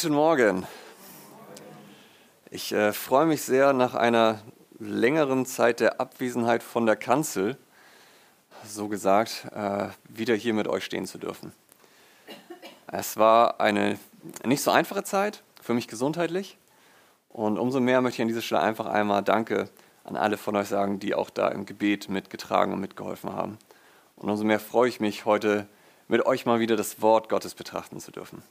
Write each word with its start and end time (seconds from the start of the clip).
Guten 0.00 0.14
Morgen. 0.14 0.64
Ich 2.50 2.70
äh, 2.70 2.92
freue 2.92 3.26
mich 3.26 3.42
sehr, 3.42 3.72
nach 3.72 3.96
einer 3.96 4.38
längeren 4.78 5.44
Zeit 5.44 5.80
der 5.80 6.00
Abwesenheit 6.00 6.62
von 6.62 6.86
der 6.86 6.94
Kanzel, 6.94 7.56
so 8.64 8.86
gesagt, 8.86 9.48
äh, 9.52 9.88
wieder 10.08 10.36
hier 10.36 10.54
mit 10.54 10.68
euch 10.68 10.84
stehen 10.84 11.04
zu 11.04 11.18
dürfen. 11.18 11.52
Es 12.86 13.16
war 13.16 13.60
eine 13.60 13.98
nicht 14.44 14.62
so 14.62 14.70
einfache 14.70 15.02
Zeit 15.02 15.42
für 15.60 15.74
mich 15.74 15.88
gesundheitlich 15.88 16.58
und 17.28 17.58
umso 17.58 17.80
mehr 17.80 18.00
möchte 18.00 18.18
ich 18.18 18.22
an 18.22 18.28
dieser 18.28 18.42
Stelle 18.42 18.62
einfach 18.62 18.86
einmal 18.86 19.24
Danke 19.24 19.68
an 20.04 20.14
alle 20.14 20.36
von 20.36 20.54
euch 20.54 20.68
sagen, 20.68 21.00
die 21.00 21.16
auch 21.16 21.28
da 21.28 21.48
im 21.48 21.66
Gebet 21.66 22.08
mitgetragen 22.08 22.72
und 22.72 22.78
mitgeholfen 22.78 23.32
haben. 23.32 23.58
Und 24.14 24.30
umso 24.30 24.44
mehr 24.44 24.60
freue 24.60 24.90
ich 24.90 25.00
mich, 25.00 25.24
heute 25.24 25.66
mit 26.06 26.24
euch 26.24 26.46
mal 26.46 26.60
wieder 26.60 26.76
das 26.76 27.02
Wort 27.02 27.28
Gottes 27.28 27.56
betrachten 27.56 27.98
zu 27.98 28.12
dürfen. 28.12 28.44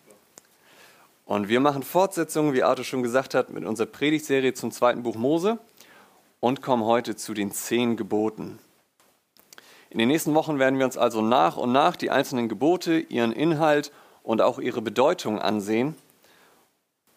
Und 1.27 1.49
wir 1.49 1.59
machen 1.59 1.83
Fortsetzungen, 1.83 2.53
wie 2.53 2.63
Arthur 2.63 2.85
schon 2.85 3.03
gesagt 3.03 3.33
hat, 3.33 3.49
mit 3.49 3.65
unserer 3.65 3.87
Predigtserie 3.87 4.53
zum 4.53 4.71
zweiten 4.71 5.03
Buch 5.03 5.15
Mose 5.15 5.59
und 6.39 6.61
kommen 6.61 6.85
heute 6.85 7.17
zu 7.17 7.33
den 7.33 7.51
zehn 7.51 7.97
Geboten. 7.97 8.59
In 9.89 9.99
den 9.99 10.07
nächsten 10.07 10.33
Wochen 10.35 10.57
werden 10.57 10.79
wir 10.79 10.85
uns 10.85 10.97
also 10.97 11.21
nach 11.21 11.57
und 11.57 11.73
nach 11.73 11.97
die 11.97 12.11
einzelnen 12.11 12.47
Gebote, 12.47 12.99
ihren 12.99 13.33
Inhalt 13.33 13.91
und 14.23 14.41
auch 14.41 14.57
ihre 14.57 14.81
Bedeutung 14.81 15.37
ansehen. 15.37 15.95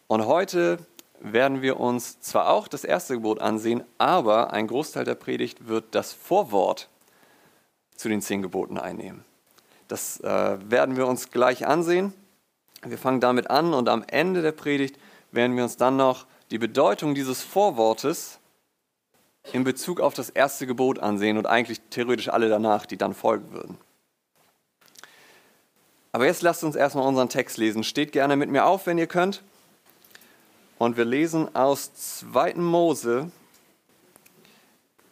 Und 0.07 0.25
heute 0.25 0.79
werden 1.21 1.61
wir 1.61 1.79
uns 1.79 2.19
zwar 2.19 2.49
auch 2.49 2.67
das 2.67 2.83
erste 2.83 3.13
Gebot 3.13 3.39
ansehen, 3.39 3.81
aber 3.97 4.51
ein 4.51 4.67
Großteil 4.67 5.05
der 5.05 5.15
Predigt 5.15 5.69
wird 5.69 5.85
das 5.91 6.11
Vorwort 6.11 6.89
zu 7.95 8.09
den 8.09 8.21
zehn 8.21 8.41
Geboten 8.41 8.77
einnehmen. 8.77 9.23
Das 9.87 10.19
äh, 10.19 10.57
werden 10.69 10.97
wir 10.97 11.07
uns 11.07 11.29
gleich 11.29 11.65
ansehen. 11.65 12.13
Wir 12.83 12.97
fangen 12.97 13.19
damit 13.19 13.49
an 13.49 13.73
und 13.73 13.89
am 13.89 14.03
Ende 14.07 14.41
der 14.41 14.51
Predigt 14.51 14.97
werden 15.31 15.55
wir 15.55 15.63
uns 15.63 15.77
dann 15.77 15.97
noch 15.97 16.25
die 16.49 16.57
Bedeutung 16.57 17.13
dieses 17.13 17.41
Vorwortes 17.41 18.39
in 19.53 19.63
Bezug 19.63 19.99
auf 19.99 20.13
das 20.13 20.29
erste 20.29 20.67
Gebot 20.67 20.99
ansehen 20.99 21.37
und 21.37 21.45
eigentlich 21.47 21.79
theoretisch 21.89 22.29
alle 22.29 22.49
danach, 22.49 22.85
die 22.85 22.97
dann 22.97 23.13
folgen 23.13 23.51
würden. 23.51 23.77
Aber 26.11 26.25
jetzt 26.25 26.41
lasst 26.41 26.63
uns 26.63 26.75
erstmal 26.75 27.07
unseren 27.07 27.29
Text 27.29 27.57
lesen. 27.57 27.83
Steht 27.83 28.11
gerne 28.11 28.35
mit 28.35 28.49
mir 28.49 28.65
auf, 28.65 28.85
wenn 28.85 28.97
ihr 28.97 29.07
könnt. 29.07 29.43
Und 30.77 30.97
wir 30.97 31.05
lesen 31.05 31.55
aus 31.55 31.93
2. 31.93 32.55
Mose, 32.55 33.31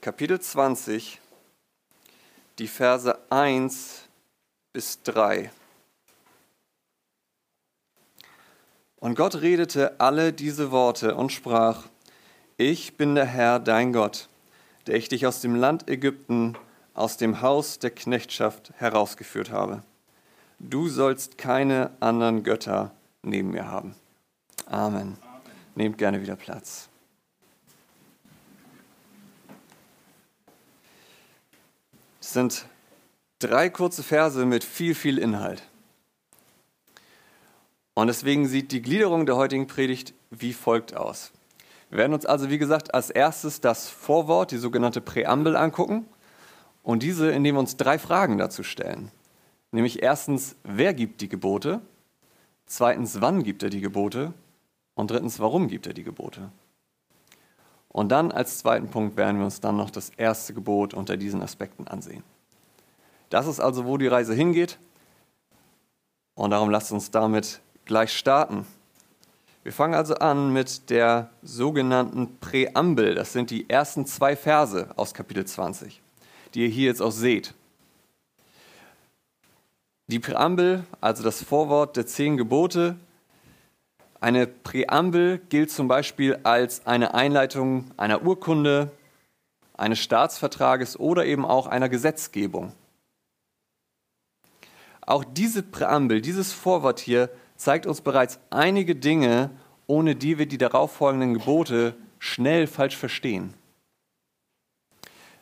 Kapitel 0.02 0.41
20, 0.41 1.21
die 2.58 2.67
Verse 2.67 3.17
1 3.30 4.02
bis 4.73 5.02
3. 5.03 5.52
Und 9.00 9.16
Gott 9.16 9.42
redete 9.42 10.00
alle 10.00 10.33
diese 10.33 10.72
Worte 10.72 11.16
und 11.16 11.31
sprach, 11.31 11.88
ich 12.58 12.97
bin 12.97 13.16
der 13.16 13.25
Herr, 13.25 13.59
dein 13.59 13.94
Gott, 13.94 14.28
der 14.88 14.95
ich 14.95 15.08
dich 15.08 15.25
aus 15.25 15.39
dem 15.39 15.55
Land 15.55 15.89
Ägypten, 15.89 16.58
aus 16.94 17.16
dem 17.16 17.42
Haus 17.42 17.80
der 17.80 17.92
Knechtschaft 17.92 18.73
herausgeführt 18.75 19.52
habe. 19.52 19.83
Du 20.59 20.89
sollst 20.89 21.38
keine 21.38 21.92
anderen 22.02 22.44
Götter 22.44 22.92
neben 23.23 23.52
mir 23.52 23.67
haben. 23.67 23.95
Amen. 24.66 24.95
Amen. 24.95 25.17
Nehmt 25.75 25.97
gerne 25.97 26.22
wieder 26.22 26.36
Platz. 26.36 26.89
Es 32.20 32.33
sind 32.33 32.66
drei 33.39 33.70
kurze 33.70 34.03
Verse 34.03 34.45
mit 34.45 34.66
viel, 34.66 34.94
viel 34.94 35.17
Inhalt. 35.17 35.64
Und 37.93 38.07
deswegen 38.07 38.47
sieht 38.47 38.71
die 38.71 38.81
Gliederung 38.81 39.25
der 39.25 39.35
heutigen 39.35 39.67
Predigt 39.67 40.13
wie 40.29 40.53
folgt 40.53 40.95
aus. 40.95 41.31
Wir 41.89 41.97
werden 41.99 42.13
uns 42.13 42.25
also, 42.25 42.49
wie 42.49 42.59
gesagt, 42.59 42.93
als 42.93 43.09
erstes 43.09 43.61
das 43.61 43.89
Vorwort, 43.89 44.51
die 44.51 44.57
sogenannte 44.57 45.01
Präambel 45.01 45.55
angucken 45.55 46.05
und 46.83 47.03
diese, 47.03 47.31
indem 47.31 47.55
wir 47.55 47.59
uns 47.59 47.77
drei 47.77 47.97
Fragen 47.97 48.37
dazu 48.37 48.64
stellen. 48.64 49.11
Nämlich 49.71 50.02
erstens, 50.02 50.55
wer 50.64 50.93
gibt 50.93 51.21
die 51.21 51.30
Gebote? 51.30 51.81
Zweitens, 52.65 53.21
wann 53.21 53.43
gibt 53.43 53.64
er 53.64 53.69
die 53.69 53.81
Gebote? 53.81 54.33
Und 54.93 55.11
drittens, 55.11 55.39
warum 55.39 55.67
gibt 55.67 55.87
er 55.87 55.93
die 55.93 56.03
Gebote? 56.03 56.52
Und 57.87 58.09
dann 58.09 58.31
als 58.31 58.59
zweiten 58.59 58.89
Punkt 58.89 59.17
werden 59.17 59.37
wir 59.37 59.45
uns 59.45 59.61
dann 59.61 59.75
noch 59.75 59.89
das 59.89 60.11
erste 60.11 60.53
Gebot 60.53 60.93
unter 60.93 61.17
diesen 61.17 61.41
Aspekten 61.41 61.87
ansehen. 61.87 62.23
Das 63.30 63.47
ist 63.47 63.59
also, 63.59 63.85
wo 63.85 63.97
die 63.97 64.08
Reise 64.08 64.33
hingeht. 64.33 64.77
Und 66.35 66.52
darum 66.52 66.69
lasst 66.69 66.91
uns 66.91 67.11
damit 67.11 67.61
gleich 67.89 68.16
starten. 68.16 68.67
Wir 69.64 69.73
fangen 69.73 69.95
also 69.95 70.14
an 70.14 70.54
mit 70.54 70.92
der 70.92 71.32
sogenannten 71.42 72.38
Präambel. 72.39 73.16
Das 73.16 73.33
sind 73.33 73.50
die 73.50 73.67
ersten 73.67 74.05
zwei 74.05 74.36
Verse 74.36 74.89
aus 74.95 75.16
Kapitel 75.16 75.44
20, 75.44 76.00
die 76.54 76.61
ihr 76.61 76.67
hier 76.67 76.86
jetzt 76.86 77.02
auch 77.02 77.11
seht. 77.11 77.55
Die 80.05 80.20
Präambel, 80.20 80.83
also 81.02 81.23
das 81.23 81.44
Vorwort 81.44 81.98
der 81.98 82.05
zehn 82.05 82.38
Gebote, 82.38 82.95
eine 84.21 84.45
Präambel 84.45 85.39
gilt 85.50 85.71
zum 85.71 85.88
Beispiel 85.88 86.39
als 86.44 86.86
eine 86.86 87.16
Einleitung 87.16 87.89
einer 87.98 88.21
Urkunde, 88.21 88.92
eines 89.76 89.98
Staatsvertrages 89.98 91.00
oder 91.00 91.26
eben 91.26 91.44
auch 91.44 91.66
einer 91.66 91.89
Gesetzgebung. 91.89 92.71
Auch 95.02 95.23
diese 95.23 95.64
Präambel, 95.64 96.21
dieses 96.21 96.54
Vorwort 96.54 97.00
hier 97.00 97.32
zeigt 97.59 97.86
uns 97.86 97.99
bereits 97.99 98.39
einige 98.49 98.95
Dinge, 98.95 99.52
ohne 99.86 100.15
die 100.15 100.37
wir 100.37 100.47
die 100.47 100.58
darauffolgenden 100.58 101.33
Gebote 101.33 101.95
schnell 102.17 102.67
falsch 102.67 102.95
verstehen. 102.95 103.53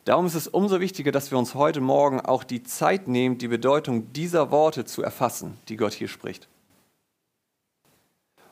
Darum 0.04 0.26
ist 0.26 0.34
es 0.34 0.48
umso 0.48 0.80
wichtiger, 0.80 1.12
dass 1.12 1.30
wir 1.30 1.38
uns 1.38 1.54
heute 1.54 1.80
Morgen 1.80 2.20
auch 2.20 2.42
die 2.42 2.64
Zeit 2.64 3.06
nehmen, 3.06 3.38
die 3.38 3.46
Bedeutung 3.46 4.12
dieser 4.12 4.50
Worte 4.50 4.84
zu 4.84 5.02
erfassen, 5.02 5.58
die 5.68 5.76
Gott 5.76 5.92
hier 5.92 6.08
spricht. 6.08 6.48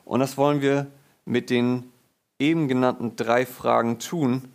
Und 0.05 0.21
das 0.21 0.37
wollen 0.37 0.61
wir 0.61 0.87
mit 1.25 1.49
den 1.49 1.91
eben 2.39 2.69
genannten 2.69 3.17
drei 3.17 3.45
Fragen 3.45 3.99
tun. 3.99 4.53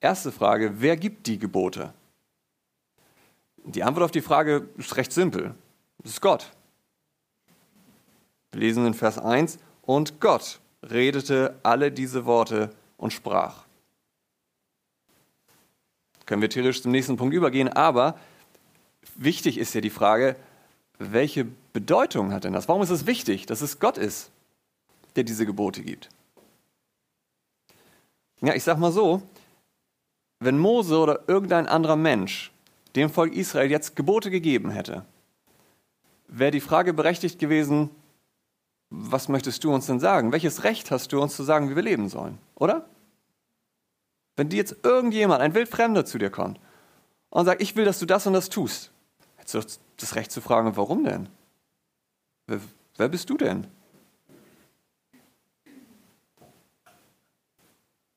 Erste 0.00 0.32
Frage, 0.32 0.80
wer 0.80 0.96
gibt 0.96 1.28
die 1.28 1.38
Gebote? 1.38 1.92
Die 3.58 3.84
Antwort 3.84 4.06
auf 4.06 4.10
die 4.10 4.22
Frage 4.22 4.68
ist 4.76 4.96
recht 4.96 5.12
simpel. 5.12 5.54
Es 6.02 6.12
ist 6.12 6.20
Gott. 6.20 6.50
Wir 8.52 8.60
lesen 8.60 8.86
in 8.86 8.94
Vers 8.94 9.18
1, 9.18 9.58
und 9.82 10.20
Gott 10.20 10.60
redete 10.82 11.58
alle 11.62 11.90
diese 11.90 12.24
Worte 12.24 12.70
und 12.96 13.12
sprach. 13.12 13.64
Können 16.26 16.42
wir 16.42 16.50
theoretisch 16.50 16.82
zum 16.82 16.92
nächsten 16.92 17.16
Punkt 17.16 17.34
übergehen, 17.34 17.68
aber 17.68 18.18
wichtig 19.16 19.58
ist 19.58 19.74
ja 19.74 19.80
die 19.80 19.90
Frage, 19.90 20.36
welche 20.98 21.46
Bedeutung 21.72 22.32
hat 22.32 22.44
denn 22.44 22.52
das? 22.52 22.68
Warum 22.68 22.82
ist 22.82 22.90
es 22.90 23.06
wichtig, 23.06 23.46
dass 23.46 23.60
es 23.60 23.80
Gott 23.80 23.98
ist, 23.98 24.30
der 25.16 25.24
diese 25.24 25.46
Gebote 25.46 25.82
gibt? 25.82 26.08
Ja, 28.40 28.54
ich 28.54 28.64
sag 28.64 28.78
mal 28.78 28.92
so, 28.92 29.22
wenn 30.40 30.58
Mose 30.58 30.98
oder 30.98 31.20
irgendein 31.26 31.66
anderer 31.66 31.96
Mensch 31.96 32.52
dem 32.96 33.10
Volk 33.10 33.34
Israel 33.34 33.70
jetzt 33.70 33.96
Gebote 33.96 34.30
gegeben 34.30 34.70
hätte, 34.70 35.04
wäre 36.28 36.50
die 36.50 36.60
Frage 36.60 36.92
berechtigt 36.92 37.38
gewesen, 37.38 37.90
was 38.94 39.28
möchtest 39.28 39.64
du 39.64 39.72
uns 39.72 39.86
denn 39.86 40.00
sagen? 40.00 40.32
Welches 40.32 40.64
Recht 40.64 40.90
hast 40.90 41.12
du 41.12 41.22
uns 41.22 41.34
zu 41.34 41.42
sagen, 41.44 41.70
wie 41.70 41.76
wir 41.76 41.82
leben 41.82 42.10
sollen? 42.10 42.38
Oder? 42.54 42.84
Wenn 44.36 44.50
dir 44.50 44.56
jetzt 44.56 44.76
irgendjemand, 44.82 45.40
ein 45.40 45.54
Wildfremder 45.54 46.04
zu 46.04 46.18
dir 46.18 46.30
kommt 46.30 46.60
und 47.30 47.46
sagt, 47.46 47.62
ich 47.62 47.74
will, 47.74 47.86
dass 47.86 47.98
du 47.98 48.06
das 48.06 48.26
und 48.26 48.34
das 48.34 48.50
tust, 48.50 48.92
hättest 49.36 49.54
du 49.54 49.80
das 49.96 50.14
Recht 50.14 50.30
zu 50.30 50.42
fragen, 50.42 50.76
warum 50.76 51.04
denn? 51.04 51.28
Wer, 52.46 52.60
wer 52.98 53.08
bist 53.08 53.30
du 53.30 53.38
denn? 53.38 53.66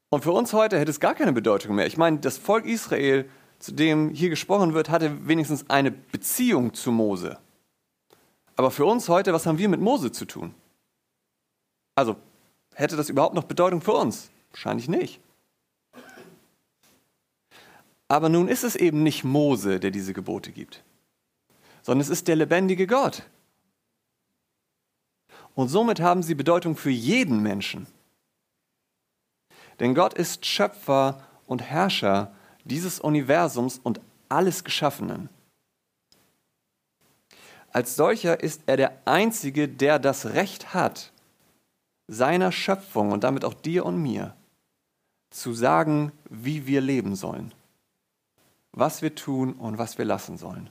Und 0.10 0.24
für 0.24 0.34
uns 0.34 0.52
heute 0.52 0.78
hätte 0.78 0.92
es 0.92 1.00
gar 1.00 1.16
keine 1.16 1.34
Bedeutung 1.34 1.76
mehr. 1.76 1.88
Ich 1.88 1.98
meine, 1.98 2.20
das 2.20 2.38
Volk 2.38 2.66
Israel, 2.66 3.30
zu 3.60 3.72
dem 3.72 4.10
hier 4.10 4.30
gesprochen 4.30 4.74
wird, 4.74 4.90
hatte 4.90 5.28
wenigstens 5.28 5.70
eine 5.70 5.92
Beziehung 5.92 6.74
zu 6.74 6.92
Mose. 6.92 7.38
Aber 8.58 8.72
für 8.72 8.86
uns 8.86 9.08
heute, 9.08 9.34
was 9.34 9.46
haben 9.46 9.58
wir 9.58 9.70
mit 9.70 9.82
Mose 9.82 10.12
zu 10.12 10.26
tun? 10.26 10.54
Also, 11.96 12.18
hätte 12.74 12.98
das 12.98 13.10
überhaupt 13.10 13.36
noch 13.36 13.46
Bedeutung 13.46 13.82
für 13.82 13.94
uns? 13.94 14.30
Wahrscheinlich 14.52 14.88
nicht. 14.90 15.20
Aber 18.08 18.30
nun 18.30 18.48
ist 18.48 18.64
es 18.64 18.76
eben 18.76 19.02
nicht 19.02 19.24
Mose, 19.24 19.80
der 19.80 19.92
diese 19.92 20.14
Gebote 20.14 20.52
gibt, 20.52 20.84
sondern 21.82 22.02
es 22.02 22.10
ist 22.10 22.28
der 22.28 22.36
lebendige 22.36 22.86
Gott. 22.86 23.24
Und 25.56 25.70
somit 25.70 26.02
haben 26.02 26.22
sie 26.22 26.36
Bedeutung 26.36 26.76
für 26.76 26.92
jeden 26.92 27.42
Menschen. 27.42 27.88
Denn 29.80 29.96
Gott 29.96 30.14
ist 30.14 30.46
Schöpfer 30.46 31.26
und 31.48 31.62
Herrscher 31.62 32.34
dieses 32.66 33.00
Universums 33.00 33.80
und 33.82 34.02
alles 34.30 34.64
Geschaffenen. 34.64 35.30
Als 37.72 37.96
solcher 37.96 38.42
ist 38.42 38.62
er 38.68 38.78
der 38.78 39.02
Einzige, 39.06 39.68
der 39.68 40.00
das 40.00 40.28
Recht 40.28 40.74
hat, 40.74 41.12
seiner 42.08 42.52
Schöpfung 42.52 43.12
und 43.12 43.24
damit 43.24 43.46
auch 43.46 43.54
dir 43.54 43.86
und 43.86 44.02
mir 44.02 44.36
zu 45.30 45.54
sagen, 45.54 46.12
wie 46.30 46.68
wir 46.68 46.82
leben 46.82 47.16
sollen, 47.16 47.54
was 48.72 49.02
wir 49.02 49.16
tun 49.16 49.54
und 49.54 49.78
was 49.78 49.98
wir 49.98 50.06
lassen 50.06 50.38
sollen. 50.38 50.70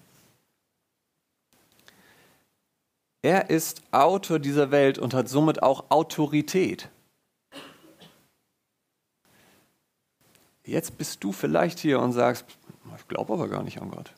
Er 3.22 3.50
ist 3.50 3.82
Autor 3.90 4.38
dieser 4.38 4.70
Welt 4.70 4.98
und 4.98 5.14
hat 5.14 5.28
somit 5.28 5.62
auch 5.62 5.90
Autorität. 5.90 6.90
Jetzt 10.64 10.96
bist 10.96 11.25
du 11.25 11.32
vielleicht 11.32 11.78
hier 11.78 12.00
und 12.00 12.12
sagst, 12.12 12.44
ich 12.96 13.08
glaube 13.08 13.32
aber 13.32 13.48
gar 13.48 13.62
nicht 13.62 13.80
an 13.80 13.90
Gott. 13.90 14.12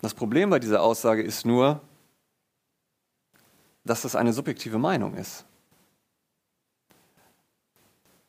Das 0.00 0.14
Problem 0.14 0.50
bei 0.50 0.58
dieser 0.58 0.82
Aussage 0.82 1.22
ist 1.22 1.44
nur, 1.44 1.80
dass 3.84 4.02
das 4.02 4.16
eine 4.16 4.32
subjektive 4.32 4.78
Meinung 4.78 5.14
ist. 5.14 5.44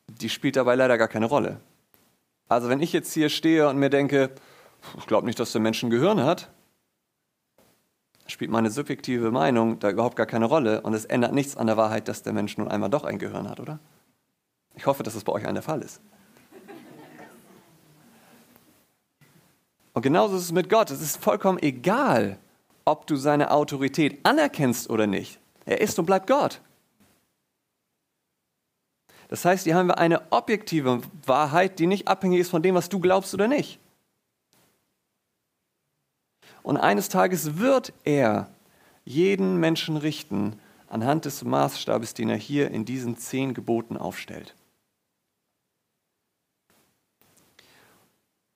Die 0.08 0.28
spielt 0.28 0.56
dabei 0.56 0.74
leider 0.74 0.98
gar 0.98 1.08
keine 1.08 1.26
Rolle. 1.26 1.60
Also 2.48 2.68
wenn 2.68 2.80
ich 2.80 2.92
jetzt 2.92 3.12
hier 3.12 3.28
stehe 3.28 3.68
und 3.68 3.78
mir 3.78 3.90
denke, 3.90 4.30
ich 4.98 5.06
glaube 5.06 5.26
nicht, 5.26 5.38
dass 5.38 5.52
der 5.52 5.60
Mensch 5.60 5.82
ein 5.82 5.90
Gehirn 5.90 6.22
hat, 6.22 6.50
spielt 8.26 8.50
meine 8.50 8.70
subjektive 8.70 9.30
Meinung 9.30 9.78
da 9.78 9.90
überhaupt 9.90 10.16
gar 10.16 10.26
keine 10.26 10.46
Rolle 10.46 10.80
und 10.82 10.94
es 10.94 11.04
ändert 11.04 11.32
nichts 11.32 11.56
an 11.56 11.66
der 11.66 11.76
Wahrheit, 11.76 12.08
dass 12.08 12.22
der 12.22 12.32
Mensch 12.32 12.56
nun 12.58 12.68
einmal 12.68 12.90
doch 12.90 13.04
ein 13.04 13.18
Gehirn 13.18 13.48
hat, 13.48 13.60
oder? 13.60 13.78
Ich 14.74 14.86
hoffe, 14.86 15.02
dass 15.02 15.14
es 15.14 15.24
bei 15.24 15.32
euch 15.32 15.46
ein 15.46 15.54
der 15.54 15.62
Fall 15.62 15.82
ist. 15.82 16.00
Und 19.92 20.02
genauso 20.02 20.36
ist 20.36 20.44
es 20.44 20.52
mit 20.52 20.70
Gott. 20.70 20.90
Es 20.90 21.02
ist 21.02 21.22
vollkommen 21.22 21.58
egal, 21.58 22.38
ob 22.84 23.06
du 23.06 23.16
seine 23.16 23.50
Autorität 23.50 24.20
anerkennst 24.24 24.88
oder 24.88 25.06
nicht. 25.06 25.38
Er 25.64 25.80
ist 25.80 25.98
und 25.98 26.06
bleibt 26.06 26.26
Gott. 26.26 26.60
Das 29.28 29.44
heißt, 29.44 29.64
hier 29.64 29.76
haben 29.76 29.88
wir 29.88 29.98
eine 29.98 30.30
objektive 30.30 31.00
Wahrheit, 31.24 31.78
die 31.78 31.86
nicht 31.86 32.06
abhängig 32.06 32.40
ist 32.40 32.50
von 32.50 32.62
dem, 32.62 32.74
was 32.74 32.88
du 32.88 33.00
glaubst 33.00 33.32
oder 33.32 33.48
nicht. 33.48 33.78
Und 36.62 36.76
eines 36.76 37.08
Tages 37.08 37.56
wird 37.58 37.92
er 38.04 38.48
jeden 39.04 39.58
Menschen 39.58 39.96
richten 39.96 40.60
anhand 40.88 41.24
des 41.24 41.42
Maßstabes, 41.44 42.14
den 42.14 42.28
er 42.28 42.36
hier 42.36 42.70
in 42.70 42.84
diesen 42.84 43.16
zehn 43.16 43.54
Geboten 43.54 43.96
aufstellt. 43.96 44.54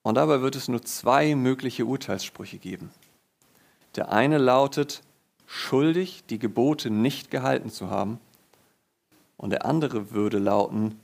Und 0.03 0.15
dabei 0.15 0.41
wird 0.41 0.55
es 0.55 0.67
nur 0.67 0.83
zwei 0.83 1.35
mögliche 1.35 1.85
Urteilssprüche 1.85 2.59
geben. 2.59 2.91
Der 3.95 4.11
eine 4.11 4.37
lautet, 4.37 5.01
schuldig, 5.47 6.23
die 6.29 6.37
Gebote 6.37 6.91
nicht 6.91 7.31
gehalten 7.31 7.71
zu 7.71 7.89
haben. 7.89 8.19
Und 9.37 9.49
der 9.49 9.65
andere 9.65 10.11
würde 10.11 10.37
lauten, 10.37 10.99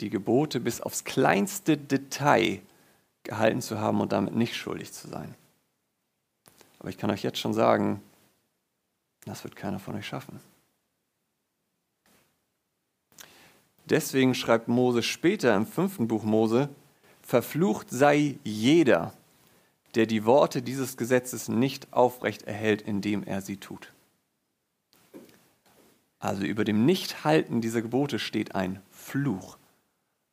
die 0.00 0.08
Gebote 0.08 0.60
bis 0.60 0.80
aufs 0.80 1.04
kleinste 1.04 1.76
Detail 1.76 2.62
gehalten 3.24 3.60
zu 3.60 3.78
haben 3.78 4.00
und 4.00 4.12
damit 4.12 4.34
nicht 4.34 4.56
schuldig 4.56 4.92
zu 4.92 5.08
sein. 5.08 5.34
Aber 6.78 6.88
ich 6.88 6.96
kann 6.96 7.10
euch 7.10 7.22
jetzt 7.22 7.38
schon 7.38 7.52
sagen, 7.52 8.00
das 9.26 9.44
wird 9.44 9.56
keiner 9.56 9.78
von 9.78 9.94
euch 9.96 10.06
schaffen. 10.06 10.40
Deswegen 13.84 14.34
schreibt 14.34 14.68
Mose 14.68 15.02
später 15.02 15.54
im 15.54 15.66
fünften 15.66 16.08
Buch 16.08 16.22
Mose, 16.22 16.68
verflucht 17.22 17.90
sei 17.90 18.38
jeder, 18.44 19.12
der 19.94 20.06
die 20.06 20.24
Worte 20.24 20.62
dieses 20.62 20.96
Gesetzes 20.96 21.48
nicht 21.48 21.92
aufrecht 21.92 22.42
erhält, 22.42 22.82
indem 22.82 23.24
er 23.24 23.40
sie 23.40 23.56
tut. 23.56 23.92
Also 26.18 26.44
über 26.44 26.64
dem 26.64 26.84
Nichthalten 26.84 27.60
dieser 27.60 27.82
Gebote 27.82 28.18
steht 28.18 28.54
ein 28.54 28.82
Fluch, 28.90 29.56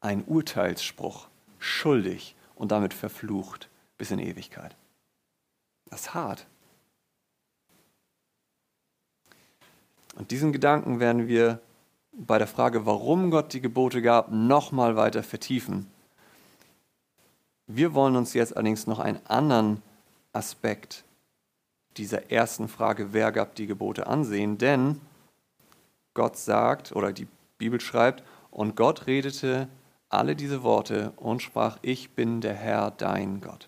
ein 0.02 0.24
Urteilsspruch, 0.26 1.28
schuldig 1.60 2.36
und 2.56 2.72
damit 2.72 2.94
verflucht 2.94 3.70
bis 3.98 4.12
in 4.12 4.20
Ewigkeit. 4.20 4.76
Das 5.90 6.02
ist 6.02 6.14
hart. 6.14 6.46
Und 10.16 10.32
diesen 10.32 10.52
Gedanken 10.52 11.00
werden 11.00 11.28
wir 11.28 11.62
bei 12.12 12.38
der 12.38 12.48
Frage, 12.48 12.86
warum 12.86 13.32
Gott 13.32 13.54
die 13.54 13.62
Gebote 13.62 14.02
gab, 14.02 14.32
nochmal 14.32 14.96
weiter 14.96 15.24
vertiefen. 15.24 15.88
Wir 17.68 17.94
wollen 17.94 18.16
uns 18.16 18.34
jetzt 18.34 18.56
allerdings 18.56 18.88
noch 18.88 19.00
einen 19.00 19.20
anderen 19.28 19.84
Aspekt 20.32 21.04
dieser 21.98 22.32
ersten 22.32 22.70
Frage, 22.70 23.12
wer 23.12 23.32
gab 23.32 23.56
die 23.56 23.68
Gebote, 23.68 24.08
ansehen, 24.08 24.58
denn 24.58 25.02
Gott 26.14 26.38
sagt, 26.38 26.96
oder 26.96 27.12
die 27.12 27.28
Bibel 27.58 27.82
schreibt, 27.82 28.24
und 28.52 28.76
Gott 28.76 29.08
redete 29.08 29.68
alle 30.10 30.36
diese 30.36 30.64
Worte 30.64 31.12
und 31.18 31.42
sprach, 31.42 31.78
ich 31.82 32.12
bin 32.12 32.40
der 32.40 32.54
Herr, 32.54 32.92
dein 32.92 33.42
Gott. 33.42 33.68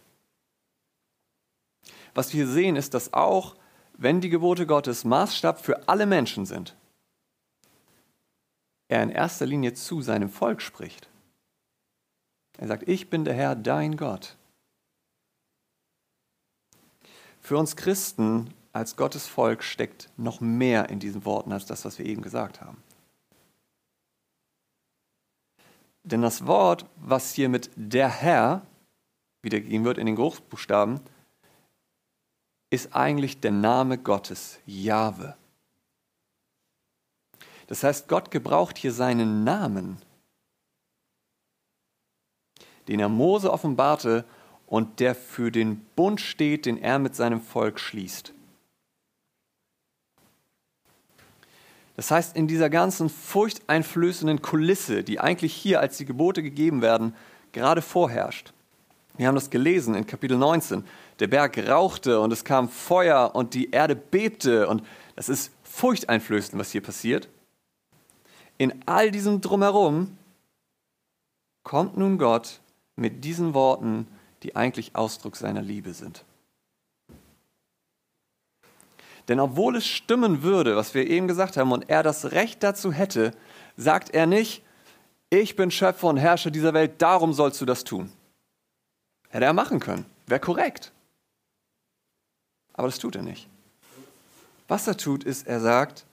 Was 2.13 2.33
wir 2.33 2.47
sehen, 2.47 2.75
ist, 2.75 2.93
dass 2.93 3.13
auch 3.13 3.55
wenn 3.97 4.21
die 4.21 4.29
Gebote 4.29 4.65
Gottes 4.65 5.03
Maßstab 5.03 5.59
für 5.59 5.89
alle 5.89 6.05
Menschen 6.05 6.45
sind, 6.45 6.75
er 8.87 9.03
in 9.03 9.09
erster 9.09 9.45
Linie 9.45 9.73
zu 9.73 10.01
seinem 10.01 10.29
Volk 10.29 10.61
spricht. 10.61 11.08
Er 12.59 12.67
sagt, 12.67 12.89
ich 12.89 13.09
bin 13.09 13.23
der 13.23 13.33
Herr, 13.33 13.55
dein 13.55 13.95
Gott. 13.95 14.35
Für 17.39 17.57
uns 17.57 17.77
Christen 17.77 18.53
als 18.73 18.97
Gottes 18.97 19.27
Volk 19.27 19.63
steckt 19.63 20.09
noch 20.17 20.41
mehr 20.41 20.89
in 20.89 20.99
diesen 20.99 21.23
Worten 21.23 21.53
als 21.53 21.65
das, 21.65 21.85
was 21.85 21.97
wir 21.97 22.05
eben 22.05 22.21
gesagt 22.21 22.59
haben. 22.59 22.83
Denn 26.03 26.21
das 26.21 26.45
Wort, 26.47 26.85
was 26.97 27.33
hier 27.33 27.47
mit 27.47 27.71
der 27.75 28.09
Herr 28.09 28.65
wiedergegeben 29.41 29.85
wird 29.85 29.97
in 29.97 30.05
den 30.05 30.15
Großbuchstaben, 30.17 30.99
ist 32.71 32.93
eigentlich 32.93 33.39
der 33.39 33.51
Name 33.51 33.97
Gottes, 33.97 34.59
Jahwe. 34.65 35.37
Das 37.67 37.83
heißt, 37.83 38.09
Gott 38.09 38.31
gebraucht 38.31 38.77
hier 38.77 38.91
seinen 38.91 39.45
Namen, 39.45 39.97
den 42.89 42.99
er 42.99 43.07
Mose 43.07 43.53
offenbarte 43.53 44.25
und 44.67 44.99
der 44.99 45.15
für 45.15 45.51
den 45.51 45.85
Bund 45.95 46.19
steht, 46.19 46.65
den 46.65 46.77
er 46.77 46.99
mit 46.99 47.15
seinem 47.15 47.39
Volk 47.39 47.79
schließt. 47.79 48.33
Das 51.95 52.11
heißt, 52.11 52.35
in 52.35 52.47
dieser 52.47 52.69
ganzen 52.69 53.09
furchteinflößenden 53.09 54.41
Kulisse, 54.41 55.03
die 55.03 55.19
eigentlich 55.19 55.53
hier 55.53 55.79
als 55.79 55.97
die 55.97 56.05
Gebote 56.05 56.41
gegeben 56.41 56.81
werden, 56.81 57.13
gerade 57.51 57.81
vorherrscht. 57.81 58.53
Wir 59.17 59.27
haben 59.27 59.35
das 59.35 59.49
gelesen 59.49 59.95
in 59.95 60.07
Kapitel 60.07 60.37
19 60.37 60.83
der 61.19 61.27
Berg 61.27 61.57
rauchte 61.57 62.21
und 62.21 62.31
es 62.31 62.43
kam 62.43 62.69
Feuer 62.69 63.35
und 63.35 63.53
die 63.53 63.71
Erde 63.71 63.95
bebte 63.95 64.67
und 64.67 64.81
das 65.15 65.29
ist 65.29 65.51
furchteinflößend, 65.63 66.59
was 66.59 66.71
hier 66.71 66.81
passiert. 66.81 67.27
In 68.57 68.73
all 68.85 69.11
diesem 69.11 69.41
Drumherum 69.41 70.17
kommt 71.63 71.97
nun 71.97 72.17
Gott 72.17 72.61
mit 72.99 73.23
diesen 73.23 73.53
Worten, 73.53 74.07
die 74.43 74.55
eigentlich 74.55 74.95
Ausdruck 74.95 75.35
seiner 75.35 75.61
Liebe 75.61 75.93
sind. 75.93 76.23
Denn 79.27 79.39
obwohl 79.39 79.75
es 79.75 79.85
stimmen 79.85 80.41
würde, 80.41 80.75
was 80.75 80.93
wir 80.93 81.07
eben 81.07 81.27
gesagt 81.27 81.55
haben, 81.57 81.71
und 81.71 81.89
er 81.89 82.03
das 82.03 82.31
Recht 82.31 82.63
dazu 82.63 82.91
hätte, 82.91 83.31
sagt 83.77 84.09
er 84.09 84.25
nicht, 84.25 84.63
ich 85.29 85.55
bin 85.55 85.69
Schöpfer 85.69 86.07
und 86.07 86.17
Herrscher 86.17 86.49
dieser 86.49 86.73
Welt, 86.73 87.01
darum 87.01 87.33
sollst 87.33 87.61
du 87.61 87.65
das 87.65 87.83
tun. 87.83 88.11
Hätte 89.29 89.45
er 89.45 89.53
machen 89.53 89.79
können, 89.79 90.05
wäre 90.25 90.39
korrekt. 90.39 90.91
Aber 92.73 92.87
das 92.87 92.97
tut 92.97 93.15
er 93.15 93.21
nicht. 93.21 93.47
Was 94.67 94.87
er 94.87 94.97
tut, 94.97 95.23
ist, 95.23 95.47
er 95.47 95.59
sagt, 95.59 96.05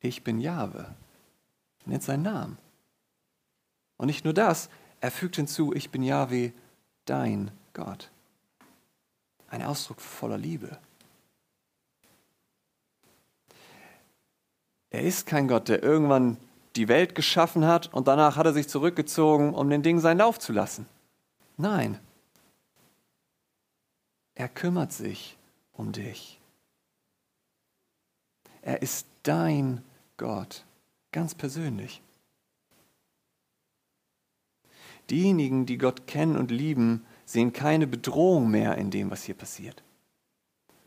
ich 0.00 0.22
bin 0.22 0.40
Jahwe. 0.40 0.94
Nennt 1.86 2.02
seinen 2.02 2.22
Namen. 2.22 2.58
Und 3.96 4.06
nicht 4.06 4.24
nur 4.24 4.34
das, 4.34 4.68
er 5.00 5.10
fügt 5.10 5.36
hinzu, 5.36 5.72
ich 5.74 5.90
bin 5.90 6.02
Jahwe, 6.02 6.52
dein 7.04 7.50
Gott. 7.72 8.10
Ein 9.48 9.62
Ausdruck 9.62 10.00
voller 10.00 10.38
Liebe. 10.38 10.78
Er 14.90 15.02
ist 15.02 15.26
kein 15.26 15.48
Gott, 15.48 15.68
der 15.68 15.82
irgendwann 15.82 16.36
die 16.76 16.88
Welt 16.88 17.14
geschaffen 17.14 17.66
hat 17.66 17.92
und 17.92 18.08
danach 18.08 18.36
hat 18.36 18.46
er 18.46 18.52
sich 18.52 18.68
zurückgezogen, 18.68 19.54
um 19.54 19.68
den 19.68 19.82
Dingen 19.82 20.00
seinen 20.00 20.18
Lauf 20.18 20.38
zu 20.38 20.52
lassen. 20.52 20.86
Nein, 21.56 21.98
er 24.34 24.48
kümmert 24.48 24.92
sich 24.92 25.36
um 25.72 25.92
dich. 25.92 26.38
Er 28.62 28.82
ist 28.82 29.06
dein 29.24 29.82
Gott, 30.16 30.64
ganz 31.10 31.34
persönlich. 31.34 32.00
Diejenigen, 35.10 35.66
die 35.66 35.78
Gott 35.78 36.06
kennen 36.06 36.36
und 36.36 36.50
lieben, 36.50 37.04
sehen 37.24 37.52
keine 37.52 37.86
Bedrohung 37.86 38.50
mehr 38.50 38.76
in 38.76 38.90
dem, 38.90 39.10
was 39.10 39.24
hier 39.24 39.34
passiert. 39.34 39.82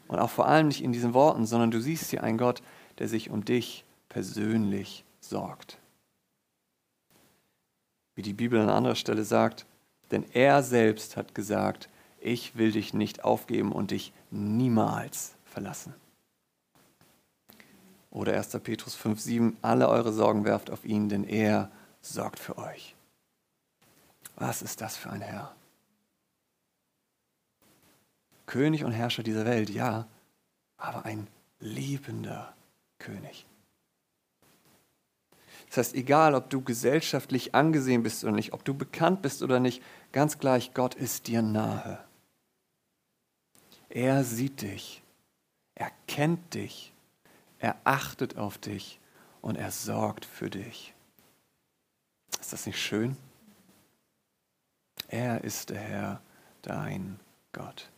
Und 0.07 0.19
auch 0.19 0.29
vor 0.29 0.47
allem 0.47 0.67
nicht 0.67 0.83
in 0.83 0.91
diesen 0.91 1.13
Worten, 1.13 1.45
sondern 1.45 1.71
du 1.71 1.79
siehst 1.79 2.09
hier 2.09 2.23
einen 2.23 2.37
Gott, 2.37 2.61
der 2.99 3.07
sich 3.07 3.29
um 3.29 3.45
dich 3.45 3.85
persönlich 4.09 5.05
sorgt. 5.19 5.79
Wie 8.15 8.21
die 8.21 8.33
Bibel 8.33 8.59
an 8.59 8.69
anderer 8.69 8.95
Stelle 8.95 9.23
sagt, 9.23 9.65
denn 10.11 10.25
er 10.33 10.61
selbst 10.63 11.15
hat 11.15 11.33
gesagt, 11.33 11.89
ich 12.19 12.55
will 12.55 12.71
dich 12.71 12.93
nicht 12.93 13.23
aufgeben 13.23 13.71
und 13.71 13.91
dich 13.91 14.13
niemals 14.29 15.35
verlassen. 15.45 15.93
Oder 18.11 18.33
1. 18.35 18.49
Petrus 18.61 18.97
5,7, 18.97 19.53
alle 19.61 19.87
eure 19.87 20.11
Sorgen 20.11 20.43
werft 20.43 20.69
auf 20.69 20.83
ihn, 20.83 21.07
denn 21.07 21.23
er 21.23 21.71
sorgt 22.01 22.39
für 22.39 22.57
euch. 22.57 22.95
Was 24.41 24.63
ist 24.63 24.81
das 24.81 24.97
für 24.97 25.11
ein 25.11 25.21
Herr? 25.21 25.55
König 28.47 28.83
und 28.83 28.91
Herrscher 28.91 29.21
dieser 29.21 29.45
Welt, 29.45 29.69
ja, 29.69 30.07
aber 30.77 31.05
ein 31.05 31.27
liebender 31.59 32.51
König. 32.97 33.45
Das 35.67 35.77
heißt, 35.77 35.93
egal, 35.93 36.33
ob 36.33 36.49
du 36.49 36.61
gesellschaftlich 36.61 37.53
angesehen 37.53 38.01
bist 38.01 38.23
oder 38.23 38.33
nicht, 38.33 38.51
ob 38.53 38.65
du 38.65 38.73
bekannt 38.73 39.21
bist 39.21 39.43
oder 39.43 39.59
nicht, 39.59 39.83
ganz 40.11 40.39
gleich, 40.39 40.73
Gott 40.73 40.95
ist 40.95 41.27
dir 41.27 41.43
nahe. 41.43 42.03
Er 43.89 44.23
sieht 44.23 44.63
dich, 44.63 45.03
er 45.75 45.91
kennt 46.07 46.55
dich, 46.55 46.93
er 47.59 47.75
achtet 47.83 48.37
auf 48.37 48.57
dich 48.57 48.99
und 49.43 49.55
er 49.55 49.69
sorgt 49.69 50.25
für 50.25 50.49
dich. 50.49 50.95
Ist 52.39 52.53
das 52.53 52.65
nicht 52.65 52.81
schön? 52.81 53.15
Er 55.11 55.43
ist 55.43 55.69
der 55.69 55.79
Herr, 55.79 56.21
dein 56.61 57.19
Gott. 57.51 57.89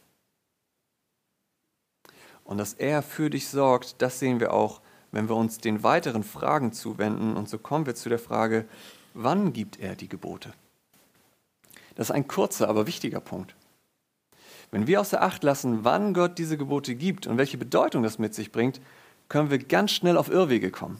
Und 2.43 2.57
dass 2.57 2.73
er 2.73 3.03
für 3.03 3.29
dich 3.29 3.47
sorgt, 3.47 4.01
das 4.01 4.19
sehen 4.19 4.39
wir 4.39 4.51
auch, 4.51 4.81
wenn 5.11 5.29
wir 5.29 5.35
uns 5.35 5.59
den 5.59 5.83
weiteren 5.83 6.23
Fragen 6.23 6.73
zuwenden. 6.73 7.37
Und 7.37 7.47
so 7.47 7.59
kommen 7.59 7.85
wir 7.85 7.93
zu 7.93 8.09
der 8.09 8.17
Frage, 8.17 8.65
wann 9.13 9.53
gibt 9.53 9.79
er 9.79 9.95
die 9.95 10.09
Gebote? 10.09 10.53
Das 11.93 12.09
ist 12.09 12.15
ein 12.15 12.27
kurzer, 12.27 12.67
aber 12.67 12.87
wichtiger 12.87 13.19
Punkt. 13.19 13.55
Wenn 14.71 14.87
wir 14.87 14.99
außer 14.99 15.21
Acht 15.21 15.43
lassen, 15.43 15.83
wann 15.83 16.15
Gott 16.15 16.39
diese 16.39 16.57
Gebote 16.57 16.95
gibt 16.95 17.27
und 17.27 17.37
welche 17.37 17.59
Bedeutung 17.59 18.01
das 18.01 18.17
mit 18.17 18.33
sich 18.33 18.51
bringt, 18.51 18.81
können 19.29 19.51
wir 19.51 19.59
ganz 19.59 19.91
schnell 19.91 20.17
auf 20.17 20.29
Irrwege 20.31 20.71
kommen. 20.71 20.99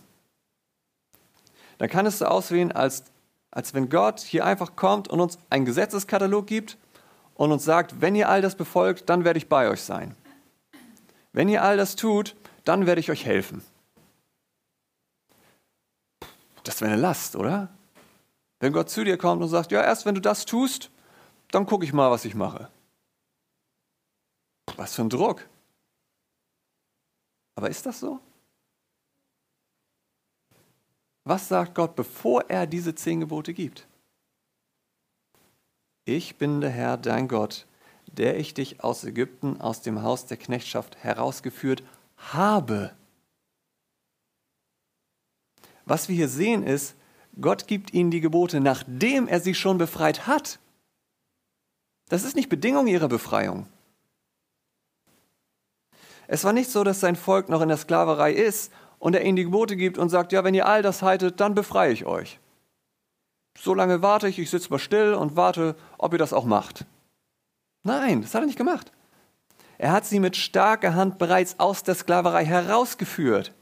Dann 1.80 1.90
kann 1.90 2.06
es 2.06 2.20
so 2.20 2.26
aussehen, 2.26 2.72
als, 2.72 3.06
als 3.54 3.76
wenn 3.76 3.88
Gott 3.90 4.20
hier 4.20 4.46
einfach 4.46 4.76
kommt 4.76 5.08
und 5.08 5.22
uns 5.22 5.38
einen 5.52 5.66
Gesetzeskatalog 5.66 6.48
gibt 6.48 6.78
und 7.36 7.52
uns 7.52 7.64
sagt, 7.64 8.02
wenn 8.02 8.16
ihr 8.16 8.28
all 8.28 8.42
das 8.42 8.56
befolgt, 8.56 9.10
dann 9.10 9.26
werde 9.26 9.38
ich 9.38 9.48
bei 9.48 9.70
euch 9.70 9.84
sein. 9.84 10.16
Wenn 11.34 11.48
ihr 11.48 11.64
all 11.64 11.78
das 11.78 11.96
tut, 11.96 12.36
dann 12.66 12.88
werde 12.88 13.00
ich 13.00 13.12
euch 13.12 13.26
helfen. 13.26 13.64
Das 16.64 16.82
wäre 16.82 16.92
eine 16.92 17.02
Last, 17.02 17.36
oder? 17.36 17.70
Wenn 18.60 18.74
Gott 18.74 18.90
zu 18.90 19.04
dir 19.04 19.18
kommt 19.18 19.44
und 19.44 19.50
sagt, 19.50 19.72
ja, 19.72 19.84
erst 19.84 20.08
wenn 20.08 20.16
du 20.16 20.22
das 20.22 20.46
tust, 20.46 20.90
dann 21.52 21.68
gucke 21.68 21.86
ich 21.86 21.94
mal, 21.94 22.10
was 22.10 22.26
ich 22.26 22.34
mache. 22.34 22.70
Was 24.78 24.96
für 24.96 25.04
ein 25.04 25.10
Druck. 25.10 25.48
Aber 27.56 27.70
ist 27.70 27.86
das 27.86 28.00
so? 28.00 28.20
Was 31.26 31.48
sagt 31.48 31.76
Gott, 31.76 31.96
bevor 31.96 32.50
er 32.50 32.68
diese 32.68 32.96
zehn 32.96 33.22
Gebote 33.22 33.54
gibt? 33.54 33.88
Ich 36.06 36.38
bin 36.38 36.60
der 36.60 36.70
Herr, 36.70 36.98
dein 36.98 37.30
Gott, 37.30 37.66
der 38.08 38.38
ich 38.38 38.54
dich 38.54 38.84
aus 38.84 39.06
Ägypten, 39.06 39.62
aus 39.62 39.82
dem 39.82 40.04
Haus 40.04 40.26
der 40.26 40.38
Knechtschaft 40.38 40.98
herausgeführt 40.98 41.82
habe. 42.18 42.94
Was 45.86 46.10
wir 46.10 46.16
hier 46.16 46.28
sehen 46.28 46.64
ist, 46.64 46.96
Gott 47.40 47.68
gibt 47.68 47.94
ihnen 47.94 48.12
die 48.12 48.22
Gebote, 48.22 48.60
nachdem 48.60 49.28
er 49.28 49.40
sie 49.40 49.56
schon 49.56 49.78
befreit 49.78 50.28
hat. 50.28 50.60
Das 52.10 52.24
ist 52.24 52.36
nicht 52.36 52.50
Bedingung 52.50 52.88
ihrer 52.88 53.08
Befreiung. 53.08 53.68
Es 56.28 56.44
war 56.44 56.54
nicht 56.54 56.70
so, 56.70 56.84
dass 56.84 57.00
sein 57.00 57.16
Volk 57.16 57.50
noch 57.50 57.62
in 57.62 57.70
der 57.70 57.78
Sklaverei 57.78 58.34
ist 58.34 58.72
und 59.04 59.16
er 59.16 59.26
ihnen 59.26 59.36
die 59.36 59.44
Gebote 59.44 59.76
gibt 59.76 59.98
und 59.98 60.08
sagt, 60.08 60.32
ja, 60.32 60.46
wenn 60.46 60.54
ihr 60.54 60.66
all 60.66 60.82
das 60.82 61.02
haltet, 61.02 61.42
dann 61.42 61.56
befreie 61.56 61.92
ich 61.92 62.06
euch. 62.06 62.40
So 63.60 63.74
lange 63.74 64.02
warte 64.02 64.30
ich, 64.30 64.40
ich 64.40 64.50
sitze 64.50 64.70
mal 64.70 64.80
still 64.80 65.14
und 65.14 65.36
warte, 65.36 65.76
ob 65.98 66.14
ihr 66.14 66.18
das 66.18 66.32
auch 66.32 66.46
macht. 66.46 66.86
Nein, 67.84 68.22
das 68.22 68.34
hat 68.34 68.44
er 68.44 68.46
nicht 68.46 68.58
gemacht. 68.58 68.94
Er 69.78 69.92
hat 69.92 70.06
sie 70.06 70.22
mit 70.22 70.38
starker 70.38 70.96
Hand 70.96 71.18
bereits 71.18 71.60
aus 71.60 71.84
der 71.84 71.96
Sklaverei 71.96 72.46
herausgeführt. 72.46 73.54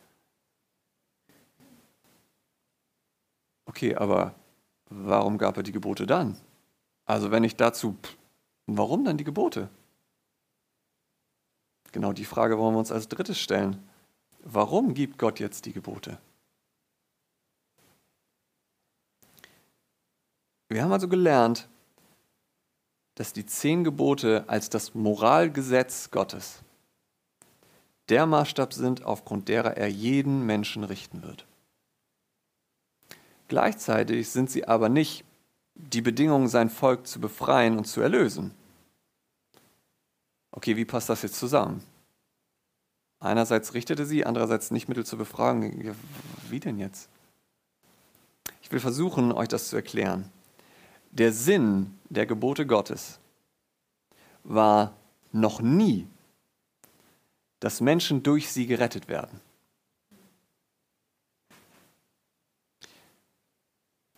Okay, 3.65 3.95
aber 3.95 4.36
warum 4.91 5.39
gab 5.39 5.57
er 5.57 5.63
die 5.63 5.71
Gebote 5.71 6.05
dann? 6.05 6.38
Also 7.05 7.31
wenn 7.31 7.43
ich 7.43 7.55
dazu, 7.55 7.98
warum 8.67 9.05
dann 9.05 9.17
die 9.17 9.24
Gebote? 9.24 9.69
Genau 11.93 12.13
die 12.13 12.25
Frage 12.25 12.60
wollen 12.60 12.75
wir 12.75 12.79
uns 12.79 12.91
als 12.91 13.07
drittes 13.07 13.39
stellen. 13.39 13.81
Warum 14.43 14.93
gibt 14.93 15.17
Gott 15.17 15.39
jetzt 15.39 15.65
die 15.65 15.74
Gebote? 15.74 16.17
Wir 20.67 20.83
haben 20.83 20.91
also 20.91 21.07
gelernt, 21.07 21.67
dass 23.15 23.33
die 23.33 23.45
zehn 23.45 23.83
Gebote 23.83 24.45
als 24.48 24.69
das 24.69 24.95
Moralgesetz 24.95 26.12
Gottes 26.12 26.63
der 28.10 28.25
Maßstab 28.25 28.74
sind, 28.74 29.03
aufgrund 29.03 29.48
derer 29.48 29.77
er 29.77 29.88
jeden 29.88 30.45
Menschen 30.45 30.83
richten 30.83 31.24
wird. 31.24 31.45
Gleichzeitig 33.48 34.29
sind 34.29 34.50
sie 34.50 34.67
aber 34.67 34.89
nicht 34.89 35.24
die 35.75 36.01
Bedingung, 36.01 36.48
sein 36.48 36.69
Volk 36.69 37.07
zu 37.07 37.21
befreien 37.21 37.77
und 37.77 37.86
zu 37.86 38.01
erlösen. 38.01 38.51
Okay, 40.51 40.75
wie 40.75 40.86
passt 40.86 41.10
das 41.10 41.21
jetzt 41.21 41.36
zusammen? 41.36 41.83
Einerseits 43.21 43.75
richtete 43.75 44.05
sie, 44.05 44.25
andererseits 44.25 44.71
nicht 44.71 44.89
Mittel 44.89 45.05
zur 45.05 45.19
Befragung. 45.19 45.95
Wie 46.49 46.59
denn 46.59 46.79
jetzt? 46.79 47.07
Ich 48.63 48.71
will 48.71 48.79
versuchen, 48.79 49.31
euch 49.31 49.47
das 49.47 49.69
zu 49.69 49.75
erklären. 49.75 50.29
Der 51.11 51.31
Sinn 51.31 51.97
der 52.09 52.25
Gebote 52.25 52.65
Gottes 52.65 53.19
war 54.43 54.93
noch 55.31 55.61
nie, 55.61 56.07
dass 57.59 57.79
Menschen 57.79 58.23
durch 58.23 58.51
sie 58.51 58.65
gerettet 58.65 59.07
werden. 59.07 59.39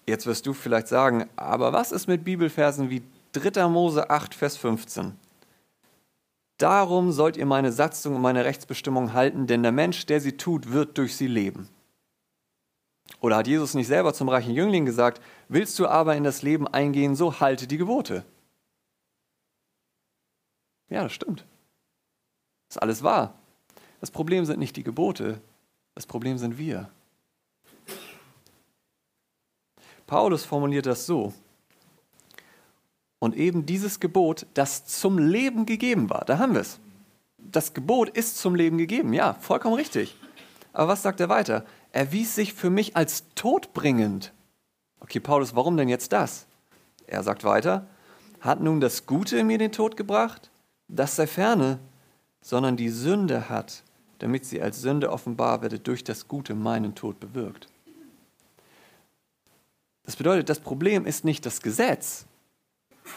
Jetzt 0.05 0.25
wirst 0.25 0.45
du 0.45 0.53
vielleicht 0.53 0.87
sagen, 0.87 1.29
aber 1.35 1.73
was 1.73 1.91
ist 1.91 2.07
mit 2.07 2.23
Bibelversen 2.23 2.89
wie 2.89 3.03
3. 3.33 3.67
Mose 3.67 4.09
8, 4.09 4.33
Vers 4.33 4.55
15? 4.55 5.17
Darum 6.63 7.11
sollt 7.11 7.35
ihr 7.35 7.45
meine 7.45 7.73
Satzung 7.73 8.15
und 8.15 8.21
meine 8.21 8.45
Rechtsbestimmung 8.45 9.11
halten, 9.11 9.47
denn 9.47 9.63
der 9.63 9.73
Mensch, 9.73 10.05
der 10.05 10.21
sie 10.21 10.37
tut, 10.37 10.71
wird 10.71 10.97
durch 10.97 11.17
sie 11.17 11.27
leben. 11.27 11.67
Oder 13.19 13.35
hat 13.35 13.47
Jesus 13.47 13.73
nicht 13.73 13.87
selber 13.87 14.13
zum 14.13 14.29
reichen 14.29 14.53
Jüngling 14.53 14.85
gesagt, 14.85 15.21
willst 15.49 15.77
du 15.77 15.87
aber 15.87 16.15
in 16.15 16.23
das 16.23 16.41
Leben 16.41 16.65
eingehen, 16.65 17.17
so 17.17 17.41
halte 17.41 17.67
die 17.67 17.75
Gebote. 17.75 18.23
Ja, 20.87 21.03
das 21.03 21.11
stimmt. 21.11 21.41
Das 22.69 22.77
ist 22.77 22.81
alles 22.81 23.03
wahr. 23.03 23.33
Das 23.99 24.09
Problem 24.09 24.45
sind 24.45 24.59
nicht 24.59 24.77
die 24.77 24.85
Gebote, 24.85 25.41
das 25.95 26.05
Problem 26.05 26.37
sind 26.37 26.57
wir. 26.57 26.89
Paulus 30.07 30.45
formuliert 30.45 30.85
das 30.85 31.05
so. 31.05 31.33
Und 33.23 33.37
eben 33.37 33.65
dieses 33.65 34.01
Gebot, 34.01 34.47
das 34.53 34.85
zum 34.85 35.17
Leben 35.17 35.65
gegeben 35.65 36.09
war, 36.09 36.25
da 36.25 36.39
haben 36.39 36.55
wir 36.55 36.59
es. 36.59 36.81
Das 37.37 37.73
Gebot 37.73 38.09
ist 38.09 38.37
zum 38.37 38.53
Leben 38.53 38.77
gegeben, 38.77 39.13
ja, 39.13 39.35
vollkommen 39.35 39.75
richtig. 39.75 40.17
Aber 40.73 40.89
was 40.89 41.03
sagt 41.03 41.21
er 41.21 41.29
weiter? 41.29 41.63
erwies 41.93 42.35
sich 42.35 42.53
für 42.53 42.69
mich 42.69 42.97
als 42.97 43.23
todbringend. 43.33 44.33
Okay, 44.99 45.21
Paulus, 45.21 45.55
warum 45.55 45.77
denn 45.77 45.87
jetzt 45.87 46.11
das? 46.11 46.47
Er 47.07 47.23
sagt 47.23 47.45
weiter, 47.45 47.87
hat 48.41 48.59
nun 48.59 48.81
das 48.81 49.05
Gute 49.05 49.37
in 49.37 49.47
mir 49.47 49.57
den 49.57 49.71
Tod 49.71 49.95
gebracht? 49.95 50.51
Das 50.89 51.15
sei 51.15 51.25
ferne, 51.25 51.79
sondern 52.41 52.75
die 52.75 52.89
Sünde 52.89 53.47
hat, 53.47 53.83
damit 54.19 54.43
sie 54.43 54.61
als 54.61 54.81
Sünde 54.81 55.09
offenbar 55.09 55.61
werde, 55.61 55.79
durch 55.79 56.03
das 56.03 56.27
Gute 56.27 56.55
meinen 56.55 56.93
Tod 56.93 57.21
bewirkt. 57.21 57.69
Das 60.03 60.17
bedeutet, 60.17 60.49
das 60.49 60.59
Problem 60.59 61.05
ist 61.05 61.23
nicht 61.23 61.45
das 61.45 61.61
Gesetz. 61.61 62.25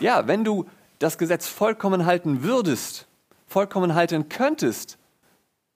Ja, 0.01 0.27
wenn 0.27 0.45
du 0.45 0.67
das 0.99 1.19
Gesetz 1.19 1.47
vollkommen 1.47 2.07
halten 2.07 2.43
würdest, 2.43 3.07
vollkommen 3.47 3.95
halten 3.95 4.29
könntest, 4.29 4.99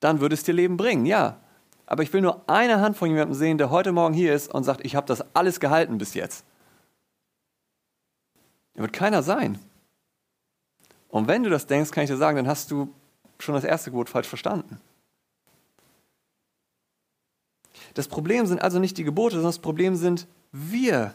dann 0.00 0.20
würde 0.20 0.34
es 0.34 0.42
dir 0.42 0.54
Leben 0.54 0.76
bringen, 0.76 1.06
ja. 1.06 1.38
Aber 1.86 2.02
ich 2.02 2.12
will 2.12 2.20
nur 2.20 2.48
eine 2.48 2.80
Hand 2.80 2.96
von 2.96 3.10
jemandem 3.10 3.34
sehen, 3.34 3.58
der 3.58 3.70
heute 3.70 3.92
Morgen 3.92 4.14
hier 4.14 4.34
ist 4.34 4.52
und 4.52 4.64
sagt, 4.64 4.84
ich 4.84 4.94
habe 4.94 5.06
das 5.06 5.34
alles 5.34 5.60
gehalten 5.60 5.98
bis 5.98 6.14
jetzt. 6.14 6.44
Er 8.74 8.82
wird 8.82 8.92
keiner 8.92 9.22
sein. 9.22 9.58
Und 11.08 11.26
wenn 11.26 11.42
du 11.42 11.50
das 11.50 11.66
denkst, 11.66 11.90
kann 11.90 12.04
ich 12.04 12.10
dir 12.10 12.16
sagen, 12.16 12.36
dann 12.36 12.48
hast 12.48 12.70
du 12.70 12.94
schon 13.40 13.54
das 13.54 13.64
erste 13.64 13.90
Gebot 13.90 14.08
falsch 14.08 14.28
verstanden. 14.28 14.80
Das 17.94 18.06
Problem 18.06 18.46
sind 18.46 18.62
also 18.62 18.78
nicht 18.78 18.96
die 18.96 19.04
Gebote, 19.04 19.34
sondern 19.34 19.50
das 19.50 19.58
Problem 19.58 19.96
sind 19.96 20.28
wir 20.52 21.14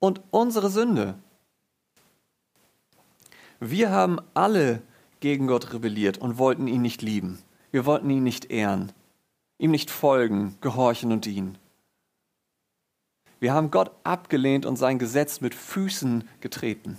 und 0.00 0.20
unsere 0.30 0.70
Sünde. 0.70 1.14
Wir 3.60 3.90
haben 3.90 4.18
alle 4.32 4.82
gegen 5.20 5.46
Gott 5.46 5.74
rebelliert 5.74 6.16
und 6.16 6.38
wollten 6.38 6.66
ihn 6.66 6.80
nicht 6.80 7.02
lieben. 7.02 7.38
Wir 7.70 7.84
wollten 7.84 8.08
ihn 8.08 8.24
nicht 8.24 8.50
ehren, 8.50 8.90
ihm 9.58 9.70
nicht 9.70 9.90
folgen, 9.90 10.56
gehorchen 10.62 11.12
und 11.12 11.26
dienen. 11.26 11.58
Wir 13.38 13.52
haben 13.52 13.70
Gott 13.70 13.90
abgelehnt 14.02 14.64
und 14.64 14.76
sein 14.76 14.98
Gesetz 14.98 15.42
mit 15.42 15.54
Füßen 15.54 16.26
getreten. 16.40 16.96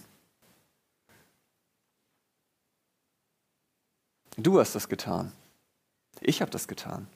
Du 4.38 4.60
hast 4.60 4.76
das 4.76 4.88
getan. 4.88 5.32
Ich 6.20 6.42
habe 6.42 6.52
das 6.52 6.68
getan. 6.68 7.08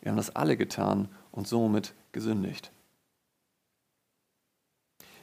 Wir 0.00 0.10
haben 0.10 0.16
das 0.16 0.34
alle 0.34 0.56
getan 0.56 1.08
und 1.30 1.46
somit 1.46 1.94
gesündigt. 2.12 2.72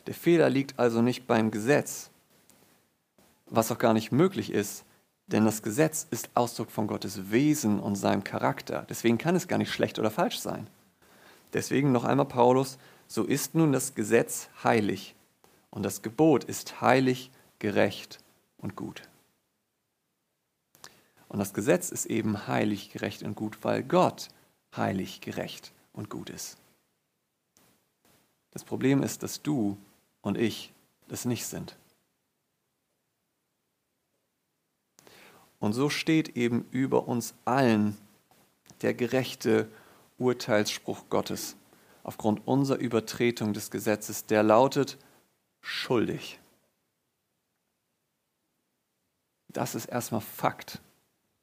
Der 0.08 0.14
Fehler 0.14 0.50
liegt 0.50 0.80
also 0.80 1.02
nicht 1.02 1.28
beim 1.28 1.52
Gesetz, 1.52 2.12
was 3.50 3.72
auch 3.72 3.78
gar 3.78 3.94
nicht 3.94 4.12
möglich 4.12 4.52
ist, 4.52 4.86
denn 5.28 5.46
das 5.46 5.62
Gesetz 5.62 6.08
ist 6.10 6.30
Ausdruck 6.34 6.72
von 6.72 6.88
Gottes 6.88 7.32
Wesen 7.32 7.80
und 7.80 7.96
seinem 7.96 8.24
Charakter. 8.24 8.86
Deswegen 8.90 9.18
kann 9.18 9.36
es 9.36 9.48
gar 9.48 9.58
nicht 9.58 9.72
schlecht 9.72 10.00
oder 10.00 10.10
falsch 10.10 10.40
sein. 10.40 10.68
Deswegen 11.54 11.92
noch 11.92 12.04
einmal 12.04 12.26
Paulus, 12.26 12.78
so 13.08 13.24
ist 13.24 13.56
nun 13.56 13.72
das 13.72 13.96
Gesetz 13.96 14.50
heilig 14.64 15.16
und 15.70 15.84
das 15.84 16.02
Gebot 16.02 16.44
ist 16.44 16.82
heilig, 16.82 17.32
gerecht 17.60 18.20
und 18.58 18.76
gut. 18.76 19.04
Und 21.28 21.40
das 21.40 21.54
Gesetz 21.54 21.90
ist 21.90 22.08
eben 22.08 22.48
heilig, 22.48 22.92
gerecht 22.92 23.22
und 23.22 23.36
gut, 23.36 23.60
weil 23.64 23.84
Gott 23.84 24.30
heilig, 24.76 25.22
gerecht 25.22 25.72
und 25.94 26.10
gut 26.10 26.30
ist. 26.30 26.58
Das 28.52 28.64
Problem 28.64 29.04
ist, 29.04 29.22
dass 29.22 29.44
du 29.44 29.78
und 30.22 30.38
ich 30.38 30.74
das 31.08 31.26
nicht 31.26 31.46
sind. 31.46 31.78
Und 35.60 35.74
so 35.74 35.90
steht 35.90 36.38
eben 36.38 36.66
über 36.72 37.08
uns 37.08 37.34
allen 37.46 37.98
der 38.82 38.94
gerechte 38.94 39.70
Urteilsspruch 40.18 41.10
Gottes 41.10 41.56
aufgrund 42.04 42.48
unserer 42.48 42.80
Übertretung 42.80 43.54
des 43.54 43.72
Gesetzes, 43.72 44.26
der 44.26 44.42
lautet 44.42 44.98
schuldig. 45.62 46.40
Das 49.50 49.76
ist 49.76 49.86
erstmal 49.86 50.22
Fakt 50.22 50.82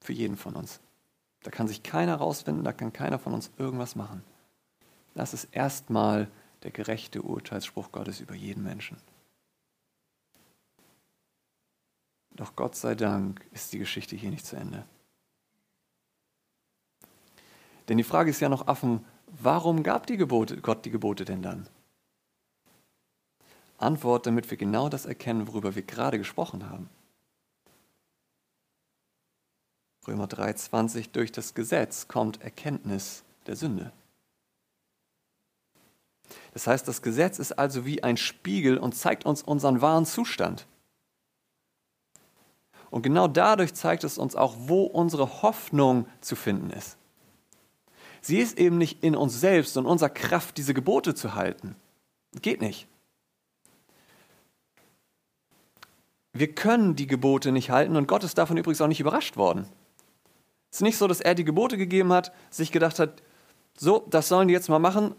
für 0.00 0.12
jeden 0.12 0.37
von 0.37 0.54
uns. 0.54 0.80
Da 1.42 1.50
kann 1.50 1.68
sich 1.68 1.82
keiner 1.82 2.16
rausfinden, 2.16 2.64
da 2.64 2.73
kann 2.73 2.92
keiner 2.92 3.18
von 3.18 3.35
uns 3.35 3.50
irgendwas 3.58 3.96
machen. 3.96 4.25
Das 5.14 5.35
ist 5.35 5.49
erstmal 5.52 6.28
der 6.62 6.70
gerechte 6.70 7.23
Urteilsspruch 7.23 7.92
Gottes 7.92 8.20
über 8.20 8.35
jeden 8.35 8.62
Menschen. 8.62 8.96
Doch 12.36 12.54
Gott 12.54 12.76
sei 12.76 12.94
Dank 12.94 13.44
ist 13.52 13.72
die 13.72 13.78
Geschichte 13.78 14.14
hier 14.14 14.30
nicht 14.30 14.46
zu 14.46 14.56
Ende. 14.56 14.84
Denn 17.88 17.96
die 17.96 18.04
Frage 18.04 18.30
ist 18.30 18.40
ja 18.40 18.48
noch 18.48 18.68
offen, 18.68 19.04
warum 19.26 19.82
gab 19.82 20.06
die 20.06 20.16
Gebote, 20.16 20.60
Gott 20.60 20.84
die 20.84 20.90
Gebote 20.90 21.24
denn 21.24 21.42
dann? 21.42 21.68
Antwort, 23.78 24.26
damit 24.26 24.50
wir 24.50 24.58
genau 24.58 24.88
das 24.88 25.06
erkennen, 25.06 25.48
worüber 25.48 25.74
wir 25.74 25.82
gerade 25.82 26.18
gesprochen 26.18 26.68
haben. 26.68 26.88
Römer 30.06 30.26
3:20, 30.26 31.10
durch 31.12 31.32
das 31.32 31.54
Gesetz 31.54 32.06
kommt 32.06 32.42
Erkenntnis 32.42 33.24
der 33.46 33.56
Sünde. 33.56 33.92
Das 36.52 36.66
heißt, 36.66 36.86
das 36.88 37.02
Gesetz 37.02 37.38
ist 37.38 37.52
also 37.52 37.86
wie 37.86 38.02
ein 38.02 38.16
Spiegel 38.16 38.78
und 38.78 38.94
zeigt 38.94 39.26
uns 39.26 39.42
unseren 39.42 39.80
wahren 39.80 40.06
Zustand. 40.06 40.66
Und 42.90 43.02
genau 43.02 43.28
dadurch 43.28 43.75
zeigt 43.75 44.04
es 44.04 44.18
uns 44.18 44.36
auch, 44.36 44.54
wo 44.58 44.84
unsere 44.84 45.42
Hoffnung 45.42 46.06
zu 46.20 46.36
finden 46.36 46.70
ist. 46.70 46.96
Sie 48.20 48.38
ist 48.38 48.58
eben 48.58 48.78
nicht 48.78 49.04
in 49.04 49.14
uns 49.14 49.40
selbst 49.40 49.76
und 49.76 49.86
unserer 49.86 50.10
Kraft, 50.10 50.56
diese 50.58 50.75
Gebote 50.75 51.14
zu 51.14 51.34
halten. 51.34 51.76
Geht 52.42 52.60
nicht. 52.60 52.88
Wir 56.32 56.52
können 56.52 56.96
die 56.96 57.06
Gebote 57.06 57.52
nicht 57.52 57.70
halten 57.70 57.96
und 57.96 58.08
Gott 58.08 58.25
ist 58.25 58.36
davon 58.36 58.56
übrigens 58.56 58.80
auch 58.80 58.88
nicht 58.88 59.00
überrascht 59.00 59.36
worden. 59.36 59.66
Es 60.70 60.78
ist 60.78 60.82
nicht 60.82 60.99
so, 60.99 61.06
dass 61.06 61.20
er 61.20 61.34
die 61.34 61.44
Gebote 61.44 61.78
gegeben 61.78 62.12
hat, 62.12 62.32
sich 62.50 62.72
gedacht 62.72 62.99
hat, 62.99 63.22
so, 63.78 64.06
das 64.10 64.28
sollen 64.28 64.49
die 64.49 64.54
jetzt 64.54 64.68
mal 64.68 64.78
machen. 64.78 65.14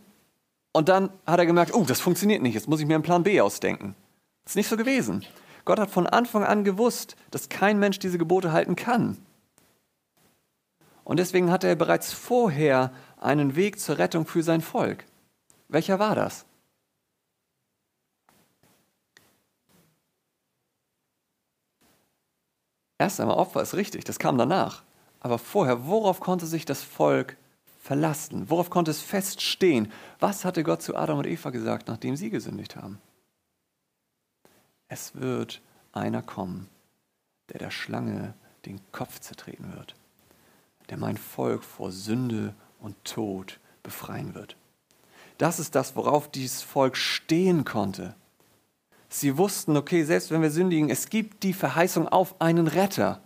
Und 0.74 0.90
dann 0.90 1.10
hat 1.26 1.40
er 1.40 1.46
gemerkt, 1.46 1.74
oh, 1.74 1.86
das 1.86 2.00
funktioniert 2.00 2.42
nicht, 2.42 2.54
jetzt 2.54 2.68
muss 2.68 2.80
ich 2.80 2.86
mir 2.86 2.96
einen 2.96 3.04
Plan 3.04 3.24
B 3.24 3.42
ausdenken. 3.42 3.96
Das 4.44 4.52
ist 4.52 4.58
nicht 4.58 4.70
so 4.70 4.78
gewesen. 4.78 5.26
Gott 5.68 5.80
hat 5.80 5.90
von 5.92 6.08
Anfang 6.08 6.46
an 6.46 6.64
gewusst, 6.64 7.18
dass 7.30 7.50
kein 7.50 7.78
Mensch 7.78 8.00
diese 8.00 8.18
Gebote 8.18 8.54
halten 8.54 8.78
kann. 8.78 9.18
Und 11.04 11.18
deswegen 11.18 11.52
hatte 11.52 11.68
er 11.68 11.76
bereits 11.76 12.14
vorher 12.14 12.94
einen 13.20 13.58
Weg 13.58 13.78
zur 13.78 13.98
Rettung 13.98 14.26
für 14.26 14.44
sein 14.44 14.62
Volk. 14.62 15.04
Welcher 15.68 16.00
war 16.00 16.16
das? 16.16 16.46
Erst 22.98 23.20
einmal 23.20 23.36
Opfer 23.36 23.62
ist 23.62 23.74
richtig, 23.74 24.06
das 24.06 24.20
kam 24.20 24.38
danach. 24.38 24.84
Aber 25.20 25.38
vorher, 25.38 25.86
worauf 25.86 26.22
konnte 26.22 26.46
sich 26.46 26.64
das 26.64 26.82
Volk 26.82 27.36
verlassen? 27.82 28.50
Worauf 28.50 28.70
konnte 28.70 28.92
es 28.92 29.02
feststehen? 29.02 29.92
Was 30.22 30.46
hatte 30.46 30.64
Gott 30.64 30.82
zu 30.82 30.96
Adam 30.96 31.18
und 31.18 31.28
Eva 31.28 31.50
gesagt, 31.50 31.90
nachdem 31.90 32.16
sie 32.16 32.30
gesündigt 32.30 32.78
haben? 32.78 33.02
Es 34.88 35.16
wird 35.16 35.62
einer 35.92 36.22
kommen, 36.22 36.70
der 37.50 37.60
der 37.60 37.72
Schlange 37.72 38.34
den 38.66 38.80
Kopf 38.92 39.20
zertreten 39.20 39.74
wird, 39.74 39.96
der 40.90 40.98
mein 40.98 41.18
Volk 41.18 41.64
vor 41.64 41.92
Sünde 41.92 42.54
und 42.80 43.04
Tod 43.04 43.60
befreien 43.84 44.36
wird. 44.36 44.56
Das 45.38 45.60
ist 45.60 45.76
das, 45.76 45.96
worauf 45.96 46.30
dieses 46.32 46.62
Volk 46.62 46.98
stehen 46.98 47.64
konnte. 47.64 48.16
Sie 49.10 49.38
wussten, 49.38 49.78
okay, 49.78 50.04
selbst 50.04 50.32
wenn 50.32 50.42
wir 50.42 50.52
sündigen, 50.52 50.90
es 50.90 51.10
gibt 51.10 51.44
die 51.44 51.54
Verheißung 51.54 52.08
auf 52.08 52.42
einen 52.42 52.68
Retter. 52.68 53.22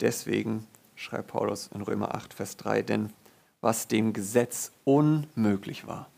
Deswegen 0.00 0.66
schreibt 0.94 1.28
Paulus 1.28 1.68
in 1.68 1.82
Römer 1.82 2.14
8, 2.14 2.34
Vers 2.34 2.56
3, 2.58 2.82
denn 2.82 3.12
was 3.66 3.88
dem 3.88 4.12
Gesetz 4.12 4.70
unmöglich 4.84 5.88
war. 5.88 6.08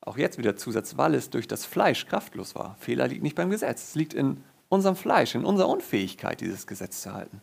Auch 0.00 0.16
jetzt 0.16 0.38
wieder 0.38 0.56
Zusatz, 0.56 0.96
weil 0.96 1.14
es 1.14 1.28
durch 1.28 1.46
das 1.46 1.66
Fleisch 1.66 2.06
kraftlos 2.06 2.54
war. 2.54 2.76
Fehler 2.80 3.08
liegt 3.08 3.22
nicht 3.22 3.36
beim 3.36 3.50
Gesetz, 3.50 3.88
es 3.88 3.94
liegt 3.94 4.14
in 4.14 4.42
unserem 4.70 4.96
Fleisch, 4.96 5.34
in 5.34 5.44
unserer 5.44 5.68
Unfähigkeit, 5.68 6.40
dieses 6.40 6.66
Gesetz 6.66 7.02
zu 7.02 7.12
halten. 7.12 7.42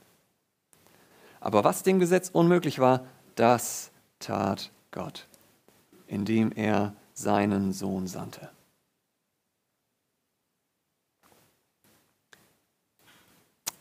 Aber 1.40 1.64
was 1.64 1.84
dem 1.84 2.00
Gesetz 2.00 2.30
unmöglich 2.30 2.80
war, 2.80 3.06
das 3.36 3.92
tat 4.18 4.72
Gott, 4.90 5.28
indem 6.08 6.52
er 6.52 6.96
seinen 7.14 7.74
Sohn 7.74 8.08
sandte. 8.08 8.50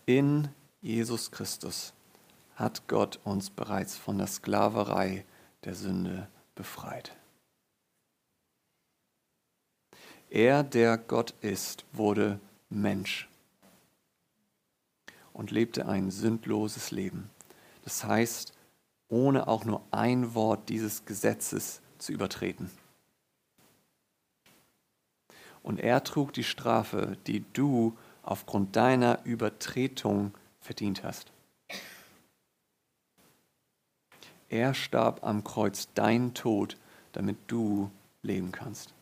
In 0.04 0.50
Jesus 0.82 1.30
Christus 1.30 1.94
hat 2.60 2.86
Gott 2.88 3.18
uns 3.24 3.48
bereits 3.48 3.96
von 3.96 4.18
der 4.18 4.26
Sklaverei 4.26 5.24
der 5.64 5.74
Sünde 5.74 6.28
befreit. 6.54 7.16
Er, 10.28 10.62
der 10.62 10.98
Gott 10.98 11.34
ist, 11.40 11.86
wurde 11.92 12.38
Mensch 12.68 13.28
und 15.32 15.50
lebte 15.50 15.86
ein 15.86 16.10
sündloses 16.10 16.90
Leben. 16.90 17.30
Das 17.82 18.04
heißt, 18.04 18.52
ohne 19.08 19.48
auch 19.48 19.64
nur 19.64 19.82
ein 19.90 20.34
Wort 20.34 20.68
dieses 20.68 21.06
Gesetzes 21.06 21.80
zu 21.98 22.12
übertreten. 22.12 22.70
Und 25.62 25.80
er 25.80 26.04
trug 26.04 26.34
die 26.34 26.44
Strafe, 26.44 27.16
die 27.26 27.44
du 27.54 27.96
aufgrund 28.22 28.76
deiner 28.76 29.24
Übertretung 29.24 30.34
verdient 30.60 31.02
hast. 31.02 31.32
Er 34.50 34.74
starb 34.74 35.24
am 35.24 35.42
Kreuz 35.42 35.88
dein 35.94 36.34
Tod, 36.34 36.76
damit 37.12 37.38
du 37.46 37.90
leben 38.22 38.52
kannst. 38.52 38.92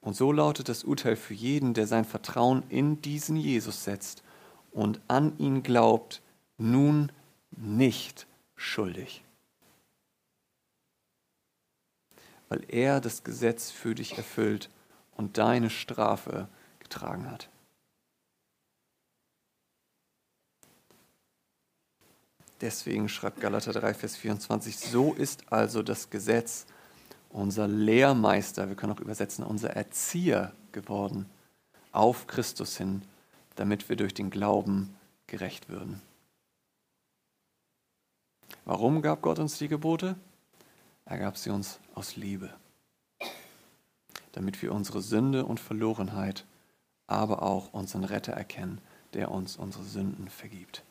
Und 0.00 0.14
so 0.14 0.30
lautet 0.30 0.68
das 0.68 0.84
Urteil 0.84 1.16
für 1.16 1.34
jeden, 1.34 1.74
der 1.74 1.88
sein 1.88 2.04
Vertrauen 2.04 2.62
in 2.68 3.02
diesen 3.02 3.36
Jesus 3.36 3.82
setzt 3.82 4.22
und 4.70 5.00
an 5.08 5.36
ihn 5.38 5.64
glaubt, 5.64 6.22
nun 6.56 7.10
nicht 7.50 8.28
schuldig. 8.54 9.24
weil 12.48 12.64
er 12.68 13.00
das 13.00 13.24
Gesetz 13.24 13.70
für 13.70 13.94
dich 13.94 14.16
erfüllt 14.16 14.70
und 15.16 15.38
deine 15.38 15.70
Strafe 15.70 16.48
getragen 16.80 17.30
hat. 17.30 17.48
Deswegen 22.60 23.08
schreibt 23.08 23.40
Galater 23.40 23.72
3, 23.72 23.94
Vers 23.94 24.16
24, 24.16 24.78
so 24.78 25.12
ist 25.12 25.52
also 25.52 25.82
das 25.82 26.10
Gesetz 26.10 26.66
unser 27.30 27.68
Lehrmeister, 27.68 28.68
wir 28.68 28.76
können 28.76 28.92
auch 28.92 29.00
übersetzen, 29.00 29.44
unser 29.44 29.70
Erzieher 29.70 30.52
geworden, 30.72 31.26
auf 31.92 32.26
Christus 32.26 32.76
hin, 32.76 33.02
damit 33.56 33.88
wir 33.88 33.96
durch 33.96 34.14
den 34.14 34.30
Glauben 34.30 34.96
gerecht 35.26 35.68
würden. 35.68 36.00
Warum 38.64 39.02
gab 39.02 39.22
Gott 39.22 39.38
uns 39.38 39.58
die 39.58 39.68
Gebote? 39.68 40.16
Er 41.04 41.18
gab 41.18 41.36
sie 41.36 41.50
uns 41.50 41.78
aus 41.94 42.16
Liebe, 42.16 42.50
damit 44.32 44.60
wir 44.62 44.72
unsere 44.72 45.00
Sünde 45.00 45.44
und 45.44 45.60
Verlorenheit, 45.60 46.44
aber 47.06 47.42
auch 47.42 47.72
unseren 47.72 48.04
Retter 48.04 48.32
erkennen, 48.32 48.80
der 49.14 49.30
uns 49.30 49.56
unsere 49.56 49.84
Sünden 49.84 50.28
vergibt. 50.28 50.82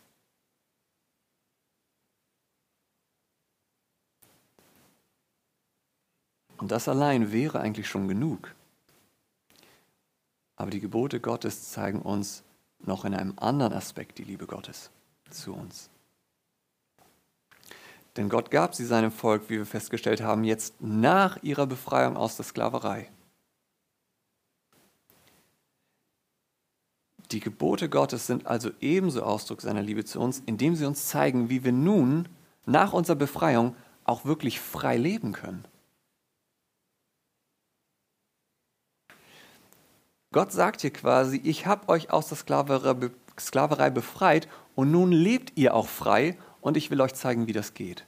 Und 6.58 6.72
das 6.72 6.88
allein 6.88 7.32
wäre 7.32 7.60
eigentlich 7.60 7.88
schon 7.88 8.08
genug. 8.08 8.54
Aber 10.56 10.72
die 10.72 10.80
Gebote 10.80 11.20
Gottes 11.20 11.72
zeigen 11.72 12.02
uns 12.02 12.44
noch 12.80 13.06
in 13.06 13.14
einem 13.14 13.34
anderen 13.38 13.74
Aspekt 13.74 14.18
die 14.18 14.24
Liebe 14.24 14.48
Gottes 14.48 14.90
zu 15.30 15.54
uns. 15.54 15.90
Denn 18.16 18.30
Gott 18.30 18.50
gab 18.50 18.74
sie 18.74 18.86
seinem 18.86 19.12
Volk, 19.12 19.50
wie 19.50 19.58
wir 19.58 19.66
festgestellt 19.66 20.22
haben, 20.22 20.44
jetzt 20.44 20.82
nach 20.82 21.42
ihrer 21.44 21.68
Befreiung 21.68 22.18
aus 22.18 22.36
der 22.36 22.46
Sklaverei. 22.46 23.12
Die 27.32 27.42
Gebote 27.42 27.90
Gottes 27.90 28.26
sind 28.26 28.48
also 28.48 28.72
ebenso 28.80 29.22
Ausdruck 29.22 29.62
seiner 29.62 29.84
Liebe 29.84 30.06
zu 30.06 30.20
uns, 30.20 30.42
indem 30.46 30.76
sie 30.76 30.86
uns 30.86 31.08
zeigen, 31.08 31.50
wie 31.50 31.64
wir 31.64 31.74
nun 31.74 32.28
nach 32.66 32.94
unserer 32.94 33.18
Befreiung 33.18 33.76
auch 34.06 34.26
wirklich 34.26 34.60
frei 34.60 34.98
leben 34.98 35.34
können. 35.34 35.66
Gott 40.32 40.52
sagt 40.52 40.82
hier 40.82 40.92
quasi, 40.92 41.42
ich 41.44 41.66
habe 41.66 41.88
euch 41.90 42.12
aus 42.12 42.28
der 42.28 42.38
Sklaverei, 42.38 43.10
Sklaverei 43.40 43.90
befreit 43.90 44.48
und 44.76 44.92
nun 44.92 45.12
lebt 45.12 45.54
ihr 45.56 45.74
auch 45.74 45.88
frei 45.88 46.38
und 46.62 46.76
ich 46.78 46.92
will 46.92 47.02
euch 47.02 47.14
zeigen, 47.14 47.48
wie 47.48 47.54
das 47.54 47.74
geht. 47.74 48.06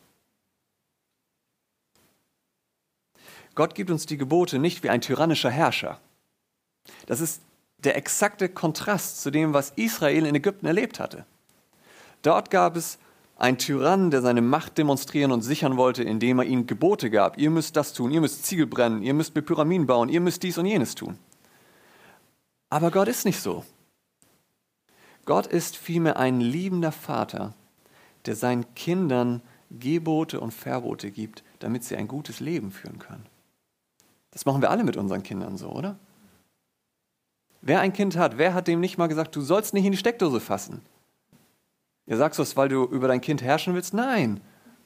Gott 3.56 3.76
gibt 3.76 3.92
uns 3.92 4.06
die 4.06 4.18
Gebote 4.18 4.60
nicht 4.60 4.84
wie 4.84 4.90
ein 4.90 5.02
tyrannischer 5.02 5.50
Herrscher. 5.50 6.00
Das 7.08 7.22
ist 7.22 7.42
der 7.78 7.96
exakte 7.96 8.50
Kontrast 8.50 9.22
zu 9.22 9.32
dem, 9.32 9.54
was 9.54 9.72
Israel 9.76 10.26
in 10.26 10.36
Ägypten 10.36 10.66
erlebt 10.66 11.00
hatte. 11.00 11.26
Dort 12.22 12.52
gab 12.52 12.76
es 12.76 13.00
einen 13.38 13.58
Tyrann, 13.58 14.12
der 14.12 14.22
seine 14.22 14.42
Macht 14.42 14.78
demonstrieren 14.78 15.32
und 15.32 15.42
sichern 15.42 15.78
wollte, 15.78 16.04
indem 16.04 16.40
er 16.40 16.46
ihnen 16.46 16.68
Gebote 16.68 17.10
gab. 17.10 17.38
Ihr 17.38 17.50
müsst 17.50 17.78
das 17.78 17.94
tun, 17.94 18.12
ihr 18.12 18.20
müsst 18.20 18.46
Ziegel 18.46 18.68
brennen, 18.68 19.02
ihr 19.02 19.14
müsst 19.14 19.34
Pyramiden 19.34 19.88
bauen, 19.88 20.10
ihr 20.10 20.20
müsst 20.20 20.44
dies 20.44 20.58
und 20.58 20.66
jenes 20.66 20.96
tun. 20.96 21.18
Aber 22.70 22.92
Gott 22.92 23.08
ist 23.08 23.26
nicht 23.26 23.42
so. 23.42 23.66
Gott 25.26 25.48
ist 25.48 25.78
vielmehr 25.78 26.18
ein 26.18 26.42
liebender 26.42 26.92
Vater, 26.92 27.54
der 28.26 28.36
seinen 28.36 28.74
Kindern 28.76 29.42
Gebote 29.72 30.40
und 30.40 30.52
Verbote 30.52 31.12
gibt, 31.12 31.44
damit 31.60 31.84
sie 31.84 31.96
ein 31.96 32.08
gutes 32.08 32.40
Leben 32.40 32.72
führen 32.72 33.00
können. 33.00 33.26
Das 34.32 34.46
machen 34.46 34.62
wir 34.62 34.72
alle 34.72 34.84
mit 34.84 34.98
unseren 34.98 35.24
Kindern 35.24 35.58
so, 35.58 35.70
oder? 35.70 36.00
Wer 37.62 37.82
ein 37.82 37.94
Kind 37.94 38.16
hat, 38.16 38.38
wer 38.38 38.54
hat 38.54 38.68
dem 38.68 38.80
nicht 38.80 38.98
mal 38.98 39.08
gesagt, 39.08 39.36
du 39.36 39.42
sollst 39.42 39.74
nicht 39.74 39.86
in 39.86 39.92
die 39.92 39.98
Steckdose 39.98 40.40
fassen? 40.40 40.82
Ihr 42.08 42.18
sagst 42.18 42.40
das, 42.40 42.58
weil 42.58 42.70
du 42.70 42.86
über 42.86 43.08
dein 43.08 43.22
Kind 43.22 43.44
herrschen 43.44 43.76
willst? 43.76 43.94
Nein. 43.94 44.42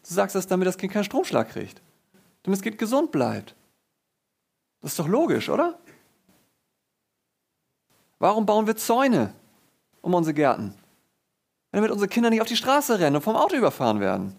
Du 0.08 0.14
sagst 0.14 0.36
das, 0.36 0.48
damit 0.48 0.68
das 0.68 0.78
Kind 0.78 0.92
keinen 0.92 1.06
Stromschlag 1.06 1.50
kriegt. 1.50 1.82
Damit 2.42 2.58
das 2.58 2.64
Kind 2.64 2.78
gesund 2.78 3.12
bleibt. 3.12 3.56
Das 4.82 4.92
ist 4.92 5.00
doch 5.00 5.08
logisch, 5.08 5.50
oder? 5.50 5.80
Warum 8.20 8.46
bauen 8.46 8.68
wir 8.68 8.76
Zäune 8.76 9.34
um 10.02 10.14
unsere 10.14 10.34
Gärten? 10.34 10.74
Damit 11.72 11.92
unsere 11.92 12.08
Kinder 12.08 12.30
nicht 12.30 12.42
auf 12.42 12.48
die 12.48 12.56
Straße 12.56 13.00
rennen 13.00 13.16
und 13.16 13.22
vom 13.24 13.36
Auto 13.36 13.56
überfahren 13.56 14.00
werden. 14.00 14.36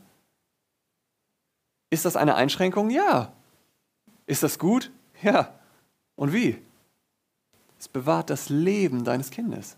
Ist 1.91 2.05
das 2.05 2.17
eine 2.17 2.35
Einschränkung? 2.35 2.91
Ja. 2.91 3.33
Ist 4.27 4.43
das 4.43 4.59
gut? 4.59 4.91
Ja. 5.23 5.53
Und 6.17 6.33
wie? 6.33 6.61
Es 7.79 7.89
bewahrt 7.89 8.31
das 8.31 8.49
Leben 8.49 9.05
deines 9.05 9.31
Kindes. 9.31 9.77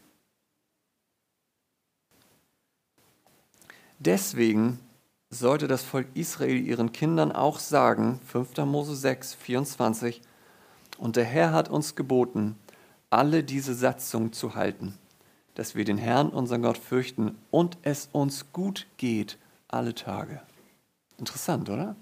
Deswegen 3.98 4.78
sollte 5.30 5.66
das 5.66 5.82
Volk 5.82 6.06
Israel 6.14 6.56
ihren 6.56 6.92
Kindern 6.92 7.32
auch 7.32 7.58
sagen, 7.58 8.20
5. 8.26 8.58
Mose 8.58 8.94
6, 8.94 9.34
24, 9.34 10.22
und 10.98 11.16
der 11.16 11.24
Herr 11.24 11.52
hat 11.52 11.68
uns 11.68 11.96
geboten, 11.96 12.56
alle 13.10 13.44
diese 13.44 13.74
Satzungen 13.74 14.32
zu 14.32 14.54
halten, 14.54 14.98
dass 15.54 15.74
wir 15.74 15.84
den 15.84 15.98
Herrn, 15.98 16.28
unseren 16.30 16.62
Gott, 16.62 16.78
fürchten 16.78 17.38
und 17.50 17.78
es 17.82 18.08
uns 18.12 18.52
gut 18.52 18.86
geht 18.96 19.38
alle 19.68 19.94
Tage. 19.94 20.42
Interessant, 21.18 21.70
oder? 21.70 21.96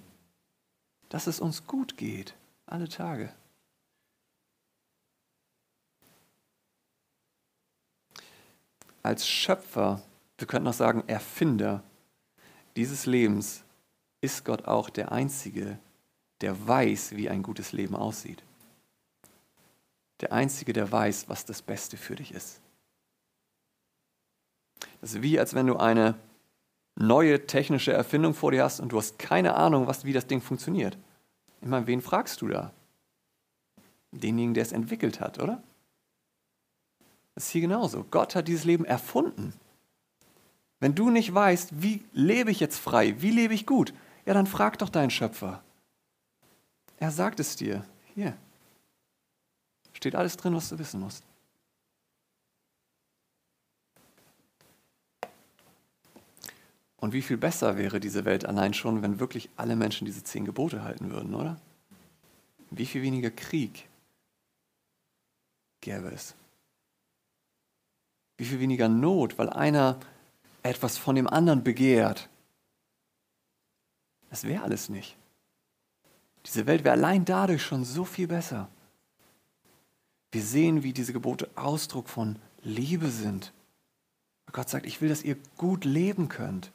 Dass 1.09 1.27
es 1.27 1.41
uns 1.41 1.67
gut 1.67 1.97
geht 1.97 2.35
alle 2.67 2.89
Tage. 2.89 3.33
Als 9.03 9.29
Schöpfer, 9.29 10.03
wir 10.39 10.47
könnten 10.47 10.67
auch 10.67 10.73
sagen 10.73 11.05
Erfinder 11.07 11.83
dieses 12.75 13.07
Lebens, 13.07 13.63
ist 14.23 14.45
Gott 14.45 14.65
auch 14.65 14.89
der 14.89 15.13
Einzige, 15.13 15.79
der 16.41 16.67
weiß, 16.67 17.13
wie 17.15 17.29
ein 17.29 17.43
gutes 17.43 17.73
Leben 17.73 17.95
aussieht 17.95 18.43
der 20.25 20.33
Einzige, 20.33 20.73
der 20.73 20.91
weiß, 20.91 21.29
was 21.29 21.45
das 21.45 21.61
Beste 21.61 21.97
für 21.97 22.17
dich 22.17 22.33
ist. 22.33 22.61
Das 25.01 25.15
ist 25.15 25.23
wie, 25.23 25.39
als 25.39 25.55
wenn 25.55 25.67
du 25.67 25.77
eine 25.77 26.15
neue 26.97 27.47
technische 27.47 27.93
Erfindung 27.93 28.33
vor 28.33 28.51
dir 28.51 28.65
hast 28.65 28.81
und 28.81 28.93
du 28.93 28.99
hast 28.99 29.19
keine 29.19 29.55
Ahnung, 29.55 29.87
was, 29.87 30.05
wie 30.05 30.15
das 30.15 30.27
Ding 30.27 30.41
funktioniert. 30.41 30.97
Ich 31.61 31.69
meine, 31.69 31.87
wen 31.87 32.01
fragst 32.01 32.41
du 32.41 32.49
da? 32.49 32.73
Denjenigen, 34.13 34.55
der 34.55 34.63
es 34.63 34.73
entwickelt 34.73 35.21
hat, 35.21 35.43
oder? 35.43 35.63
Das 37.35 37.47
ist 37.47 37.51
hier 37.51 37.63
genauso. 37.63 38.05
Gott 38.11 38.35
hat 38.35 38.49
dieses 38.49 38.65
Leben 38.65 38.87
erfunden. 38.87 39.53
Wenn 40.81 40.95
du 40.95 41.11
nicht 41.11 41.35
weißt, 41.35 41.83
wie 41.83 42.03
lebe 42.13 42.51
ich 42.51 42.61
jetzt 42.61 42.79
frei, 42.79 43.21
wie 43.21 43.31
lebe 43.31 43.53
ich 43.53 43.67
gut, 43.67 43.93
ja, 44.25 44.33
dann 44.33 44.47
frag 44.47 44.79
doch 44.79 44.89
deinen 44.89 45.11
Schöpfer. 45.11 45.63
Er 46.99 47.11
sagt 47.11 47.41
es 47.41 47.57
dir. 47.57 47.85
Hier, 48.15 48.39
Steht 49.95 50.15
alles 50.15 50.37
drin, 50.37 50.55
was 50.55 50.69
du 50.69 50.79
wissen 50.79 51.01
musst. 51.01 51.25
Und 56.99 57.13
wie 57.13 57.23
viel 57.23 57.37
besser 57.37 57.77
wäre 57.77 58.01
diese 58.01 58.25
Welt 58.25 58.47
allein 58.47 58.73
schon, 58.73 59.03
wenn 59.03 59.21
wirklich 59.21 59.51
alle 59.57 59.77
Menschen 59.77 60.07
diese 60.07 60.25
zehn 60.25 60.45
Gebote 60.45 60.83
halten 60.83 61.11
würden, 61.11 61.35
oder? 61.35 61.61
Wie 62.71 62.87
viel 62.87 63.03
weniger 63.03 63.31
Krieg 63.31 63.89
gäbe 65.81 66.09
es? 66.09 66.35
Wie 68.37 68.47
viel 68.47 68.59
weniger 68.59 68.89
Not, 68.89 69.39
weil 69.39 69.51
einer 69.51 70.01
etwas 70.63 70.97
von 70.97 71.15
dem 71.15 71.29
anderen 71.29 71.63
begehrt? 71.63 72.29
Das 74.31 74.45
wäre 74.45 74.65
alles 74.65 74.89
nicht. 74.89 75.17
Diese 76.47 76.67
Welt 76.67 76.85
wäre 76.85 76.95
allein 76.95 77.25
dadurch 77.25 77.63
schon 77.63 77.85
so 77.85 78.05
viel 78.05 78.27
besser. 78.27 78.69
Wir 80.35 80.43
sehen, 80.43 80.83
wie 80.83 80.93
diese 80.93 81.13
Gebote 81.13 81.49
Ausdruck 81.55 82.09
von 82.09 82.41
Liebe 82.65 83.09
sind. 83.09 83.53
Gott 84.51 84.69
sagt, 84.69 84.85
ich 84.85 85.01
will, 85.01 85.09
dass 85.09 85.23
ihr 85.23 85.37
gut 85.57 85.85
leben 85.85 86.29
könnt. 86.29 86.73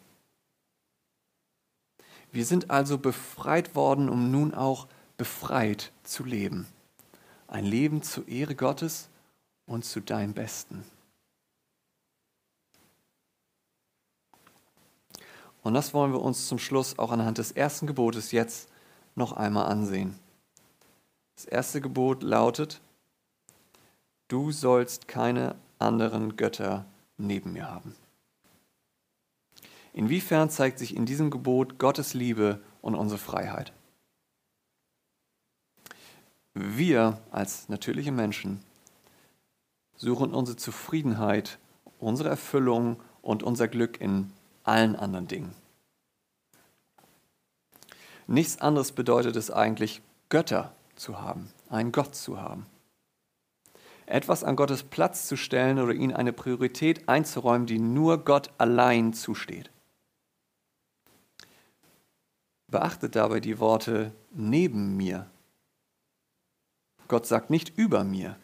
Wir 2.31 2.45
sind 2.45 2.69
also 2.69 2.97
befreit 2.97 3.75
worden, 3.75 4.07
um 4.07 4.31
nun 4.31 4.53
auch 4.53 4.87
befreit 5.17 5.91
zu 6.03 6.23
leben. 6.23 6.67
Ein 7.49 7.65
Leben 7.65 8.01
zur 8.01 8.29
Ehre 8.29 8.55
Gottes 8.55 9.09
und 9.65 9.83
zu 9.83 9.99
deinem 9.99 10.33
Besten. 10.33 10.85
Und 15.63 15.73
das 15.73 15.93
wollen 15.93 16.13
wir 16.13 16.21
uns 16.21 16.47
zum 16.47 16.59
Schluss 16.59 16.97
auch 16.97 17.11
anhand 17.11 17.39
des 17.39 17.51
ersten 17.51 17.87
Gebotes 17.87 18.31
jetzt 18.31 18.69
noch 19.15 19.33
einmal 19.33 19.65
ansehen. 19.65 20.17
Das 21.35 21.43
erste 21.43 21.81
Gebot 21.81 22.23
lautet, 22.23 22.79
du 24.29 24.51
sollst 24.51 25.09
keine 25.09 25.55
anderen 25.77 26.37
Götter 26.37 26.85
neben 27.17 27.51
mir 27.51 27.69
haben. 27.69 27.95
Inwiefern 29.91 30.49
zeigt 30.49 30.79
sich 30.79 30.95
in 30.95 31.05
diesem 31.05 31.29
Gebot 31.29 31.77
Gottes 31.77 32.13
Liebe 32.13 32.61
und 32.81 32.95
unsere 32.95 33.19
Freiheit? 33.19 33.73
Wir 36.53 37.19
als 37.31 37.67
natürliche 37.69 38.11
Menschen 38.11 38.61
suchen 39.97 40.33
unsere 40.33 40.57
Zufriedenheit, 40.57 41.59
unsere 41.99 42.29
Erfüllung 42.29 42.97
und 43.21 43.43
unser 43.43 43.67
Glück 43.67 43.99
in 43.99 44.31
allen 44.63 44.95
anderen 44.95 45.27
Dingen. 45.27 45.53
Nichts 48.27 48.59
anderes 48.59 48.91
bedeutet 48.91 49.35
es 49.35 49.49
eigentlich, 49.49 50.01
Götter 50.29 50.73
zu 50.95 51.19
haben, 51.19 51.51
einen 51.69 51.91
Gott 51.91 52.15
zu 52.15 52.39
haben. 52.39 52.67
Etwas 54.09 54.43
an 54.43 54.55
Gottes 54.55 54.81
Platz 54.81 55.27
zu 55.27 55.37
stellen 55.37 55.77
oder 55.77 55.93
ihm 55.93 56.15
eine 56.15 56.33
Priorität 56.33 57.07
einzuräumen, 57.07 57.67
die 57.67 57.77
nur 57.77 58.25
Gott 58.25 58.49
allein 58.57 59.13
zusteht. 59.13 59.69
Beachtet 62.67 63.15
dabei 63.15 63.39
die 63.39 63.59
Worte 63.59 64.11
neben 64.31 64.97
mir. 64.97 65.27
Gott 67.07 67.27
sagt 67.27 67.51
nicht 67.51 67.77
über 67.77 68.03
mir. 68.03 68.35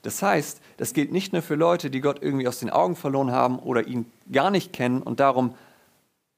Das 0.00 0.22
heißt, 0.22 0.62
das 0.78 0.94
gilt 0.94 1.12
nicht 1.12 1.34
nur 1.34 1.42
für 1.42 1.54
Leute, 1.54 1.90
die 1.90 2.00
Gott 2.00 2.22
irgendwie 2.22 2.48
aus 2.48 2.60
den 2.60 2.70
Augen 2.70 2.96
verloren 2.96 3.30
haben 3.30 3.58
oder 3.58 3.86
ihn 3.86 4.10
gar 4.32 4.50
nicht 4.50 4.72
kennen 4.72 5.02
und 5.02 5.20
darum 5.20 5.54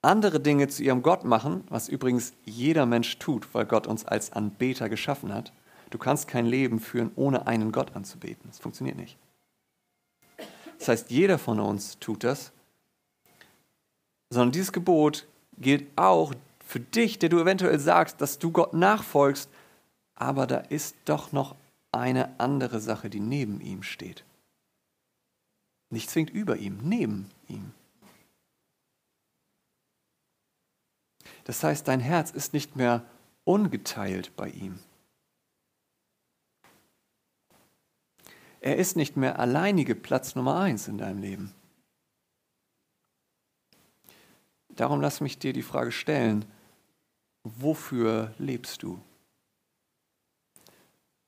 andere 0.02 0.40
Dinge 0.40 0.66
zu 0.66 0.82
ihrem 0.82 1.02
Gott 1.02 1.24
machen, 1.24 1.64
was 1.68 1.88
übrigens 1.88 2.32
jeder 2.44 2.84
Mensch 2.84 3.18
tut, 3.18 3.54
weil 3.54 3.64
Gott 3.64 3.86
uns 3.86 4.04
als 4.04 4.32
Anbeter 4.32 4.88
geschaffen 4.88 5.32
hat. 5.32 5.52
Du 5.96 6.02
kannst 6.02 6.28
kein 6.28 6.44
Leben 6.44 6.78
führen, 6.78 7.10
ohne 7.16 7.46
einen 7.46 7.72
Gott 7.72 7.96
anzubeten. 7.96 8.50
Das 8.50 8.58
funktioniert 8.58 8.98
nicht. 8.98 9.16
Das 10.76 10.88
heißt, 10.88 11.10
jeder 11.10 11.38
von 11.38 11.58
uns 11.58 11.98
tut 12.00 12.22
das, 12.22 12.52
sondern 14.28 14.52
dieses 14.52 14.72
Gebot 14.72 15.26
gilt 15.56 15.88
auch 15.96 16.34
für 16.66 16.80
dich, 16.80 17.18
der 17.18 17.30
du 17.30 17.40
eventuell 17.40 17.78
sagst, 17.78 18.20
dass 18.20 18.38
du 18.38 18.50
Gott 18.50 18.74
nachfolgst, 18.74 19.48
aber 20.14 20.46
da 20.46 20.58
ist 20.58 20.96
doch 21.06 21.32
noch 21.32 21.56
eine 21.92 22.38
andere 22.38 22.78
Sache, 22.80 23.08
die 23.08 23.20
neben 23.20 23.62
ihm 23.62 23.82
steht. 23.82 24.22
Nicht 25.88 26.10
zwingend 26.10 26.34
über 26.34 26.58
ihm, 26.58 26.80
neben 26.82 27.30
ihm. 27.48 27.72
Das 31.44 31.64
heißt, 31.64 31.88
dein 31.88 32.00
Herz 32.00 32.32
ist 32.32 32.52
nicht 32.52 32.76
mehr 32.76 33.02
ungeteilt 33.44 34.36
bei 34.36 34.50
ihm. 34.50 34.78
Er 38.66 38.78
ist 38.78 38.96
nicht 38.96 39.16
mehr 39.16 39.38
alleinige 39.38 39.94
Platz 39.94 40.34
Nummer 40.34 40.58
eins 40.58 40.88
in 40.88 40.98
deinem 40.98 41.20
Leben. 41.20 41.54
Darum 44.70 45.00
lass 45.00 45.20
mich 45.20 45.38
dir 45.38 45.52
die 45.52 45.62
Frage 45.62 45.92
stellen, 45.92 46.44
wofür 47.44 48.34
lebst 48.38 48.82
du? 48.82 49.00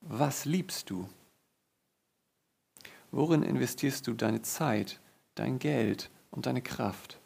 Was 0.01 0.47
liebst 0.47 0.91
du? 0.91 1.09
Worin 3.13 3.45
investierst 3.45 4.09
du 4.09 4.15
deine 4.15 4.43
Zeit, 4.43 4.99
dein 5.37 5.61
Geld 5.61 6.11
und 6.33 6.47
deine 6.47 6.61
Kraft? 6.61 7.21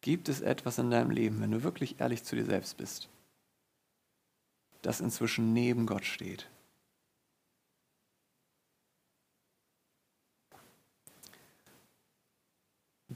Gibt 0.00 0.30
es 0.30 0.40
etwas 0.40 0.78
in 0.78 0.90
deinem 0.90 1.10
Leben, 1.10 1.42
wenn 1.42 1.50
du 1.50 1.62
wirklich 1.62 2.00
ehrlich 2.00 2.24
zu 2.24 2.36
dir 2.36 2.46
selbst 2.46 2.78
bist, 2.78 3.10
das 4.80 5.02
inzwischen 5.02 5.52
neben 5.52 5.84
Gott 5.84 6.06
steht? 6.06 6.48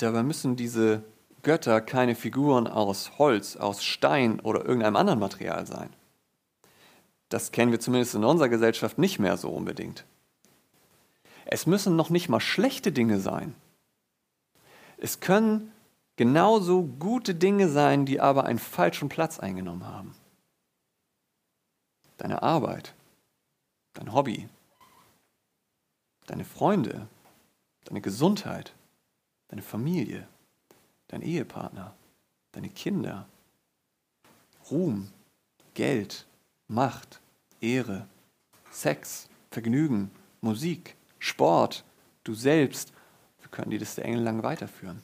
Dabei 0.01 0.23
müssen 0.23 0.57
diese 0.57 1.05
Götter 1.43 1.83
keine 1.83 2.15
Figuren 2.15 2.67
aus 2.67 3.19
Holz, 3.19 3.57
aus 3.57 3.85
Stein 3.85 4.41
oder 4.41 4.65
irgendeinem 4.65 4.97
anderen 4.97 5.19
Material 5.19 5.67
sein. 5.67 5.91
Das 7.29 7.53
kennen 7.53 7.71
wir 7.71 7.81
zumindest 7.81 8.15
in 8.15 8.25
unserer 8.25 8.49
Gesellschaft 8.49 8.97
nicht 8.97 9.19
mehr 9.19 9.37
so 9.37 9.51
unbedingt. 9.51 10.07
Es 11.45 11.67
müssen 11.67 11.97
noch 11.97 12.09
nicht 12.09 12.31
mal 12.31 12.41
schlechte 12.41 12.93
Dinge 12.93 13.21
sein. 13.21 13.55
Es 14.97 15.21
können 15.21 15.71
genauso 16.17 16.83
gute 16.83 17.35
Dinge 17.35 17.69
sein, 17.69 18.07
die 18.07 18.21
aber 18.21 18.45
einen 18.45 18.59
falschen 18.59 19.11
Platz 19.11 19.39
eingenommen 19.39 19.87
haben. 19.87 20.15
Deine 22.17 22.43
Arbeit, 22.43 22.95
dein 23.93 24.15
Hobby, 24.15 24.49
deine 26.27 26.47
Freunde, 26.47 27.07
deine 27.85 28.01
Gesundheit, 28.01 28.73
deine 29.51 29.63
Familie, 29.63 30.27
dein 31.09 31.23
Ehepartner, 31.23 31.95
deine 32.53 32.71
Kinder, 32.71 33.27
Ruhm, 34.71 35.09
Geld, 35.75 36.27
Macht, 36.69 37.21
Ehre, 37.61 38.07
Sex, 38.71 39.29
Vergnügen, 39.51 40.11
Musik, 40.41 40.97
Sport, 41.19 41.85
du 42.23 42.35
selbst. 42.35 42.93
Wir 43.41 43.49
können 43.49 43.73
die 43.73 43.79
Liste 43.79 44.05
engellang 44.05 44.45
weiterführen. 44.45 45.03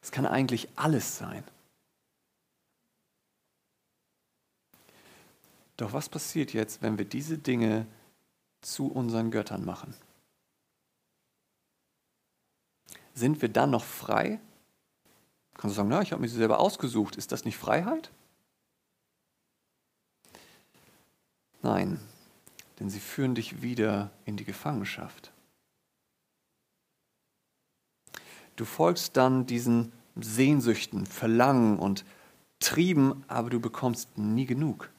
Es 0.00 0.12
kann 0.12 0.26
eigentlich 0.26 0.68
alles 0.76 1.18
sein. 1.18 1.42
Doch 5.76 5.92
was 5.92 6.08
passiert 6.08 6.52
jetzt, 6.52 6.80
wenn 6.82 6.96
wir 6.96 7.04
diese 7.04 7.38
Dinge 7.38 7.86
zu 8.60 8.86
unseren 8.86 9.32
Göttern 9.32 9.64
machen? 9.64 9.94
Sind 13.14 13.42
wir 13.42 13.48
dann 13.48 13.70
noch 13.70 13.84
frei? 13.84 14.40
Kannst 15.54 15.74
du 15.74 15.76
sagen, 15.76 15.88
na, 15.88 16.02
ich 16.02 16.12
habe 16.12 16.22
mich 16.22 16.32
selber 16.32 16.58
ausgesucht. 16.58 17.16
Ist 17.16 17.32
das 17.32 17.44
nicht 17.44 17.56
Freiheit? 17.56 18.10
Nein, 21.62 22.00
denn 22.80 22.90
sie 22.90 23.00
führen 23.00 23.34
dich 23.34 23.62
wieder 23.62 24.10
in 24.24 24.36
die 24.36 24.44
Gefangenschaft. 24.44 25.32
Du 28.56 28.64
folgst 28.64 29.16
dann 29.16 29.46
diesen 29.46 29.92
Sehnsüchten, 30.16 31.06
Verlangen 31.06 31.78
und 31.78 32.04
Trieben, 32.58 33.24
aber 33.28 33.50
du 33.50 33.60
bekommst 33.60 34.18
nie 34.18 34.46
genug. 34.46 34.90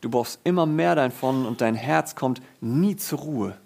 Du 0.00 0.10
brauchst 0.10 0.40
immer 0.44 0.66
mehr 0.66 0.94
davon 0.94 1.46
und 1.46 1.60
dein 1.60 1.74
Herz 1.74 2.14
kommt 2.14 2.42
nie 2.60 2.94
zur 2.96 3.20
Ruhe. 3.20 3.60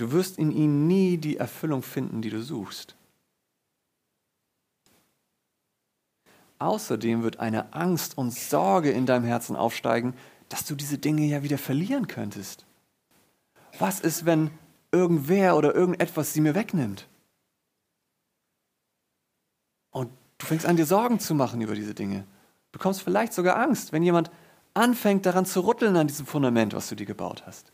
Du 0.00 0.12
wirst 0.12 0.38
in 0.38 0.50
ihnen 0.50 0.86
nie 0.86 1.18
die 1.18 1.36
Erfüllung 1.36 1.82
finden, 1.82 2.22
die 2.22 2.30
du 2.30 2.42
suchst. 2.42 2.96
Außerdem 6.58 7.22
wird 7.22 7.38
eine 7.38 7.74
Angst 7.74 8.16
und 8.16 8.32
Sorge 8.32 8.92
in 8.92 9.04
deinem 9.04 9.26
Herzen 9.26 9.56
aufsteigen, 9.56 10.14
dass 10.48 10.64
du 10.64 10.74
diese 10.74 10.96
Dinge 10.96 11.26
ja 11.26 11.42
wieder 11.42 11.58
verlieren 11.58 12.06
könntest. 12.06 12.64
Was 13.78 14.00
ist, 14.00 14.24
wenn 14.24 14.50
irgendwer 14.90 15.54
oder 15.54 15.74
irgendetwas 15.74 16.32
sie 16.32 16.40
mir 16.40 16.54
wegnimmt? 16.54 17.06
Und 19.90 20.10
du 20.38 20.46
fängst 20.46 20.64
an, 20.64 20.76
dir 20.76 20.86
Sorgen 20.86 21.20
zu 21.20 21.34
machen 21.34 21.60
über 21.60 21.74
diese 21.74 21.92
Dinge. 21.92 22.20
Du 22.20 22.78
bekommst 22.78 23.02
vielleicht 23.02 23.34
sogar 23.34 23.56
Angst, 23.58 23.92
wenn 23.92 24.02
jemand 24.02 24.30
anfängt 24.72 25.26
daran 25.26 25.44
zu 25.44 25.60
rütteln 25.60 25.94
an 25.98 26.06
diesem 26.06 26.24
Fundament, 26.24 26.72
was 26.72 26.88
du 26.88 26.94
dir 26.94 27.06
gebaut 27.06 27.42
hast. 27.46 27.70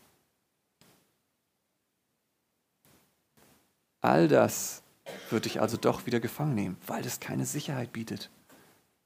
All 4.07 4.29
das 4.29 4.83
wird 5.31 5.43
dich 5.43 5.59
also 5.59 5.75
doch 5.75 6.05
wieder 6.05 6.21
gefangen 6.21 6.55
nehmen, 6.55 6.77
weil 6.87 7.05
es 7.05 7.19
keine 7.19 7.45
Sicherheit 7.45 7.91
bietet. 7.91 8.29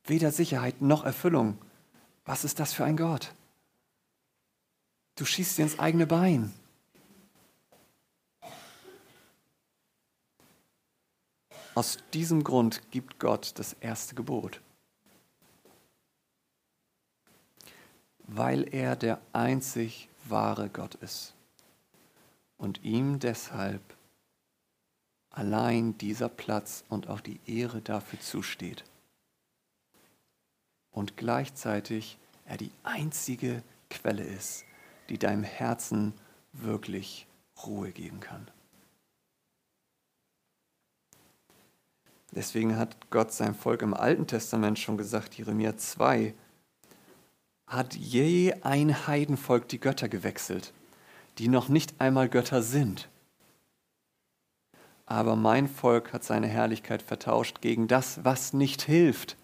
Weder 0.03 0.29
Sicherheit 0.31 0.79
noch 0.79 1.03
Erfüllung. 1.03 1.57
Was 2.23 2.43
ist 2.43 2.59
das 2.59 2.71
für 2.71 2.85
ein 2.85 2.97
Gott? 2.97 3.33
Du 5.15 5.25
schießt 5.25 5.57
dir 5.57 5.63
ins 5.63 5.79
eigene 5.79 6.05
Bein. 6.05 6.53
Aus 11.73 11.97
diesem 12.13 12.43
Grund 12.43 12.91
gibt 12.91 13.17
Gott 13.17 13.53
das 13.55 13.73
erste 13.73 14.13
Gebot. 14.13 14.61
Weil 18.27 18.71
er 18.71 18.95
der 18.95 19.19
einzig 19.33 20.09
wahre 20.25 20.69
Gott 20.69 20.93
ist 20.93 21.33
und 22.59 22.83
ihm 22.83 23.17
deshalb 23.17 23.81
allein 25.32 25.98
dieser 25.98 26.30
Platz 26.30 26.84
und 26.89 27.08
auch 27.08 27.22
die 27.22 27.39
Ehre 27.46 27.82
dafür 27.82 28.20
zusteht 28.20 28.84
und 30.91 31.17
gleichzeitig 31.17 32.17
er 32.46 32.58
die 32.58 32.72
einzige 32.84 33.63
Quelle 33.89 34.24
ist, 34.24 34.65
die 35.10 35.17
deinem 35.17 35.44
Herzen 35.44 36.13
wirklich 36.54 37.28
Ruhe 37.65 37.91
geben 37.91 38.20
kann. 38.20 38.48
Deswegen 42.34 42.78
hat 42.78 43.10
Gott 43.10 43.34
sein 43.34 43.56
Volk 43.56 43.82
im 43.82 43.94
Alten 43.94 44.26
Testament 44.26 44.80
schon 44.80 44.98
gesagt, 44.98 45.34
Jeremia 45.36 45.78
2, 45.78 46.34
hat 47.67 47.96
je 47.96 48.54
ein 48.63 49.08
Heidenvolk 49.08 49.67
die 49.67 49.80
Götter 49.80 50.08
gewechselt, 50.08 50.74
die 51.38 51.48
noch 51.48 51.70
nicht 51.70 52.00
einmal 52.00 52.30
Götter 52.30 52.63
sind. 52.63 53.10
Aber 55.12 55.36
mein 55.36 55.67
Volk 55.67 56.13
hat 56.13 56.24
seine 56.24 56.47
Herrlichkeit 56.47 57.02
vertauscht 57.02 57.60
gegen 57.60 57.89
das, 57.89 58.24
was 58.24 58.54
nicht 58.54 58.82
hilft. 58.82 59.36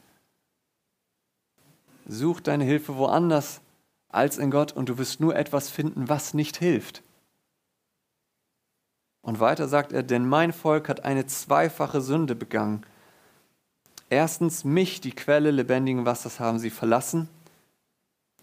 Such 2.07 2.39
deine 2.39 2.63
Hilfe 2.63 2.95
woanders 2.95 3.59
als 4.07 4.37
in 4.37 4.49
Gott 4.49 4.71
und 4.71 4.87
du 4.87 4.97
wirst 4.97 5.19
nur 5.19 5.35
etwas 5.35 5.69
finden, 5.69 6.07
was 6.07 6.33
nicht 6.33 6.55
hilft. 6.55 7.03
Und 9.21 9.41
weiter 9.41 9.67
sagt 9.67 9.91
er, 9.91 10.03
denn 10.03 10.25
mein 10.25 10.53
Volk 10.53 10.87
hat 10.87 11.03
eine 11.03 11.27
zweifache 11.27 11.99
Sünde 11.99 12.33
begangen. 12.33 12.85
Erstens, 14.09 14.63
mich, 14.63 15.01
die 15.01 15.11
Quelle 15.11 15.51
lebendigen 15.51 16.05
Wassers, 16.05 16.39
haben 16.39 16.59
sie 16.59 16.69
verlassen. 16.69 17.27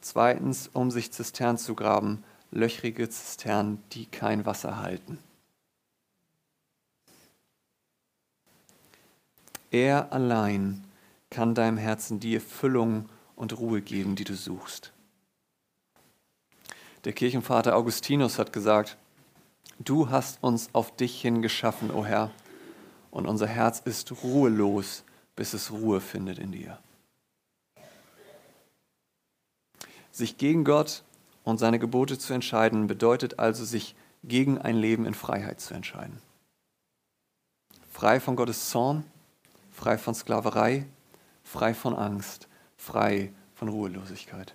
Zweitens, 0.02 0.68
um 0.74 0.90
sich 0.90 1.10
Zisternen 1.10 1.56
zu 1.56 1.74
graben, 1.74 2.22
löchrige 2.50 3.08
Zisternen, 3.08 3.82
die 3.92 4.04
kein 4.04 4.44
Wasser 4.44 4.82
halten. 4.82 5.18
Er 9.74 10.12
allein 10.12 10.84
kann 11.30 11.56
deinem 11.56 11.78
Herzen 11.78 12.20
die 12.20 12.36
Erfüllung 12.36 13.08
und 13.34 13.58
Ruhe 13.58 13.82
geben, 13.82 14.14
die 14.14 14.22
du 14.22 14.36
suchst. 14.36 14.92
Der 17.02 17.12
Kirchenvater 17.12 17.74
Augustinus 17.74 18.38
hat 18.38 18.52
gesagt, 18.52 18.96
du 19.80 20.10
hast 20.10 20.40
uns 20.44 20.68
auf 20.74 20.94
dich 20.94 21.20
hin 21.20 21.42
geschaffen, 21.42 21.90
o 21.90 21.98
oh 21.98 22.04
Herr, 22.04 22.30
und 23.10 23.26
unser 23.26 23.48
Herz 23.48 23.80
ist 23.84 24.12
ruhelos, 24.22 25.02
bis 25.34 25.54
es 25.54 25.72
Ruhe 25.72 26.00
findet 26.00 26.38
in 26.38 26.52
dir. 26.52 26.78
Sich 30.12 30.38
gegen 30.38 30.62
Gott 30.62 31.02
und 31.42 31.58
seine 31.58 31.80
Gebote 31.80 32.16
zu 32.16 32.32
entscheiden, 32.32 32.86
bedeutet 32.86 33.40
also, 33.40 33.64
sich 33.64 33.96
gegen 34.22 34.56
ein 34.56 34.76
Leben 34.76 35.04
in 35.04 35.14
Freiheit 35.14 35.60
zu 35.60 35.74
entscheiden. 35.74 36.22
Frei 37.90 38.20
von 38.20 38.36
Gottes 38.36 38.70
Zorn, 38.70 39.04
frei 39.74 39.98
von 39.98 40.14
Sklaverei, 40.14 40.86
frei 41.42 41.74
von 41.74 41.94
Angst, 41.94 42.48
frei 42.76 43.34
von 43.54 43.68
Ruhelosigkeit. 43.68 44.54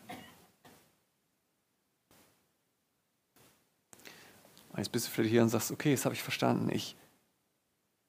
Jetzt 4.77 4.93
bist 4.93 5.07
du 5.07 5.11
vielleicht 5.11 5.31
hier 5.31 5.43
und 5.43 5.49
sagst, 5.49 5.71
okay, 5.71 5.91
das 5.91 6.05
habe 6.05 6.15
ich 6.15 6.23
verstanden. 6.23 6.69
Ich, 6.71 6.95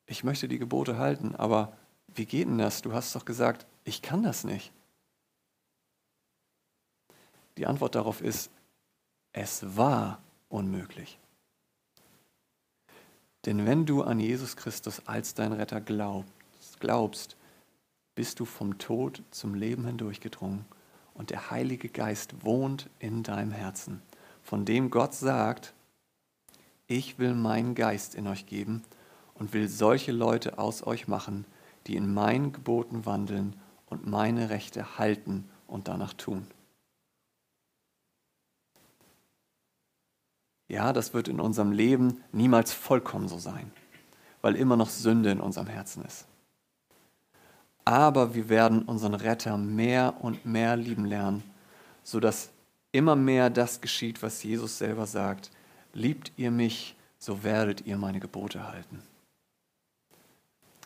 ich 0.07 0.23
möchte 0.23 0.47
die 0.47 0.61
Gebote 0.61 0.99
halten, 0.99 1.35
aber 1.35 1.77
wie 2.15 2.27
geht 2.27 2.47
denn 2.47 2.59
das? 2.59 2.81
Du 2.81 2.93
hast 2.93 3.15
doch 3.17 3.25
gesagt, 3.25 3.67
ich 3.83 4.03
kann 4.03 4.23
das 4.23 4.45
nicht. 4.45 4.73
Die 7.59 7.67
Antwort 7.67 7.97
darauf 7.97 8.21
ist, 8.21 8.53
es 9.33 9.77
war 9.77 10.23
unmöglich. 10.49 11.19
Denn 13.47 13.67
wenn 13.67 13.85
du 13.85 14.03
an 14.03 14.21
Jesus 14.21 14.57
Christus 14.57 15.03
als 15.07 15.35
dein 15.35 15.53
Retter 15.53 15.81
glaubst, 15.81 16.33
glaubst, 16.81 17.37
bist 18.15 18.41
du 18.41 18.45
vom 18.45 18.79
Tod 18.79 19.23
zum 19.31 19.55
Leben 19.55 19.87
hindurchgedrungen 19.87 20.65
und 21.15 21.31
der 21.31 21.51
Heilige 21.51 21.89
Geist 21.89 22.45
wohnt 22.45 22.91
in 22.99 23.23
deinem 23.23 23.53
Herzen, 23.53 24.03
von 24.43 24.65
dem 24.65 24.91
Gott 24.91 25.15
sagt, 25.15 25.75
ich 26.87 27.19
will 27.19 27.35
meinen 27.35 27.75
Geist 27.75 28.15
in 28.15 28.27
euch 28.27 28.47
geben 28.47 28.83
und 29.35 29.53
will 29.53 29.69
solche 29.69 30.13
Leute 30.13 30.59
aus 30.59 30.87
euch 30.87 31.09
machen, 31.09 31.45
die 31.87 31.97
in 31.97 32.13
meinen 32.13 32.53
Geboten 32.53 33.07
wandeln 33.07 33.57
und 33.87 34.07
meine 34.07 34.51
Rechte 34.51 34.99
halten 34.99 35.49
und 35.67 35.89
danach 35.89 36.13
tun. 36.15 36.47
Ja, 40.69 40.93
das 40.93 41.15
wird 41.15 41.29
in 41.29 41.41
unserem 41.41 41.73
Leben 41.73 42.23
niemals 42.33 42.73
vollkommen 42.73 43.29
so 43.29 43.39
sein, 43.39 43.73
weil 44.41 44.55
immer 44.55 44.77
noch 44.77 44.89
Sünde 44.89 45.31
in 45.31 45.41
unserem 45.41 45.67
Herzen 45.67 46.05
ist. 46.05 46.27
Aber 47.91 48.37
wir 48.37 48.49
werden 48.49 48.83
unseren 48.83 49.15
Retter 49.15 49.59
mehr 49.59 50.15
und 50.21 50.47
mehr 50.47 50.77
lieben 50.77 51.07
lernen, 51.07 51.43
sodass 52.05 52.51
immer 52.93 53.17
mehr 53.17 53.51
das 53.51 53.81
geschieht, 53.81 54.23
was 54.23 54.45
Jesus 54.45 54.79
selber 54.79 55.09
sagt, 55.09 55.51
liebt 55.93 56.31
ihr 56.37 56.53
mich, 56.53 56.95
so 57.19 57.43
werdet 57.43 57.89
ihr 57.89 57.97
meine 57.97 58.21
Gebote 58.21 58.69
halten. 58.69 59.03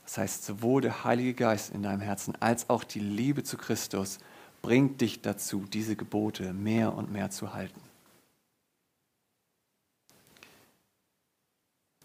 Das 0.03 0.17
heißt, 0.17 0.47
sowohl 0.47 0.81
der 0.81 1.05
Heilige 1.05 1.35
Geist 1.35 1.75
in 1.75 1.83
deinem 1.83 2.01
Herzen 2.01 2.41
als 2.41 2.71
auch 2.71 2.85
die 2.85 3.01
Liebe 3.01 3.43
zu 3.43 3.59
Christus 3.59 4.19
bringt 4.63 5.03
dich 5.03 5.21
dazu, 5.21 5.67
diese 5.71 5.97
Gebote 5.97 6.55
mehr 6.55 6.95
und 6.95 7.13
mehr 7.13 7.29
zu 7.29 7.53
halten. 7.53 7.83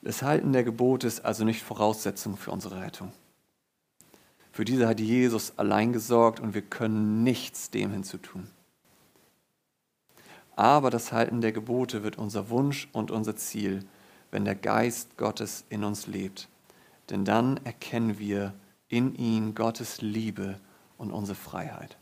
Das 0.01 0.23
Halten 0.23 0.51
der 0.51 0.65
Gebote 0.65 1.07
ist 1.07 1.23
also 1.23 1.45
nicht 1.45 1.63
Voraussetzung 1.63 2.35
für 2.35 2.51
unsere 2.51 2.81
Rettung. 2.81 3.13
Für 4.59 4.65
diese 4.65 4.89
hat 4.89 4.99
Jesus 4.99 5.53
allein 5.55 5.93
gesorgt 5.93 6.41
und 6.41 6.53
wir 6.53 6.61
können 6.61 7.23
nichts 7.23 7.69
dem 7.69 7.93
hinzutun. 7.93 8.49
Aber 10.57 10.89
das 10.89 11.13
Halten 11.13 11.39
der 11.39 11.53
Gebote 11.53 12.03
wird 12.03 12.17
unser 12.17 12.49
Wunsch 12.49 12.89
und 12.91 13.09
unser 13.09 13.37
Ziel, 13.37 13.85
wenn 14.31 14.43
der 14.43 14.55
Geist 14.55 15.15
Gottes 15.15 15.63
in 15.69 15.85
uns 15.85 16.07
lebt. 16.07 16.49
Denn 17.09 17.23
dann 17.23 17.55
erkennen 17.63 18.19
wir 18.19 18.53
in 18.89 19.15
ihn 19.15 19.55
Gottes 19.55 20.01
Liebe 20.01 20.59
und 20.97 21.13
unsere 21.13 21.37
Freiheit. 21.37 21.95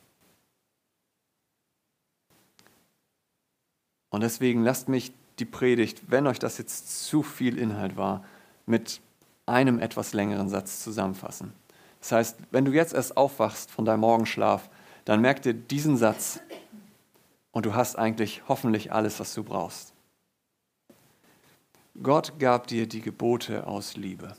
Und 4.10 4.22
deswegen 4.22 4.64
lasst 4.64 4.90
mich 4.90 5.12
die 5.38 5.46
Predigt, 5.46 6.10
wenn 6.10 6.26
euch 6.26 6.40
das 6.40 6.58
jetzt 6.58 7.06
zu 7.06 7.22
viel 7.22 7.60
Inhalt 7.60 7.98
war, 7.98 8.26
mit 8.66 9.00
einem 9.46 9.78
etwas 9.78 10.14
längeren 10.14 10.50
Satz 10.50 10.84
zusammenfassen. 10.84 11.54
Das 12.08 12.14
heißt, 12.14 12.38
wenn 12.52 12.64
du 12.64 12.72
jetzt 12.72 12.94
erst 12.94 13.18
aufwachst 13.18 13.70
von 13.70 13.84
deinem 13.84 14.00
Morgenschlaf, 14.00 14.70
dann 15.04 15.20
merk 15.20 15.42
dir 15.42 15.54
diesen 15.54 15.98
Satz 15.98 16.40
und 17.52 17.66
du 17.66 17.76
hast 17.76 17.98
eigentlich 17.98 18.44
hoffentlich 18.48 18.94
alles, 18.94 19.20
was 19.20 19.34
du 19.34 19.44
brauchst. 19.44 19.92
Gott 22.02 22.40
gab 22.40 22.68
dir 22.68 22.88
die 22.88 23.02
Gebote 23.02 23.68
aus 23.68 23.98
Liebe. 23.98 24.38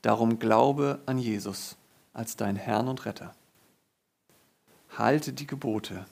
Darum 0.00 0.38
glaube 0.38 1.02
an 1.04 1.18
Jesus 1.18 1.76
als 2.14 2.36
dein 2.36 2.56
Herrn 2.56 2.88
und 2.88 3.04
Retter. 3.04 3.34
Halte 4.96 5.34
die 5.34 5.46
Gebote 5.46 6.06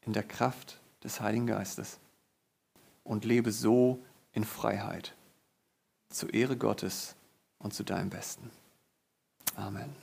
in 0.00 0.12
der 0.12 0.24
Kraft 0.24 0.80
des 1.04 1.20
Heiligen 1.20 1.46
Geistes 1.46 2.00
und 3.04 3.24
lebe 3.24 3.52
so 3.52 4.04
in 4.32 4.42
Freiheit, 4.42 5.14
zur 6.08 6.34
Ehre 6.34 6.56
Gottes 6.56 7.14
und 7.60 7.74
zu 7.74 7.84
deinem 7.84 8.10
Besten. 8.10 8.50
Amen. 9.58 9.90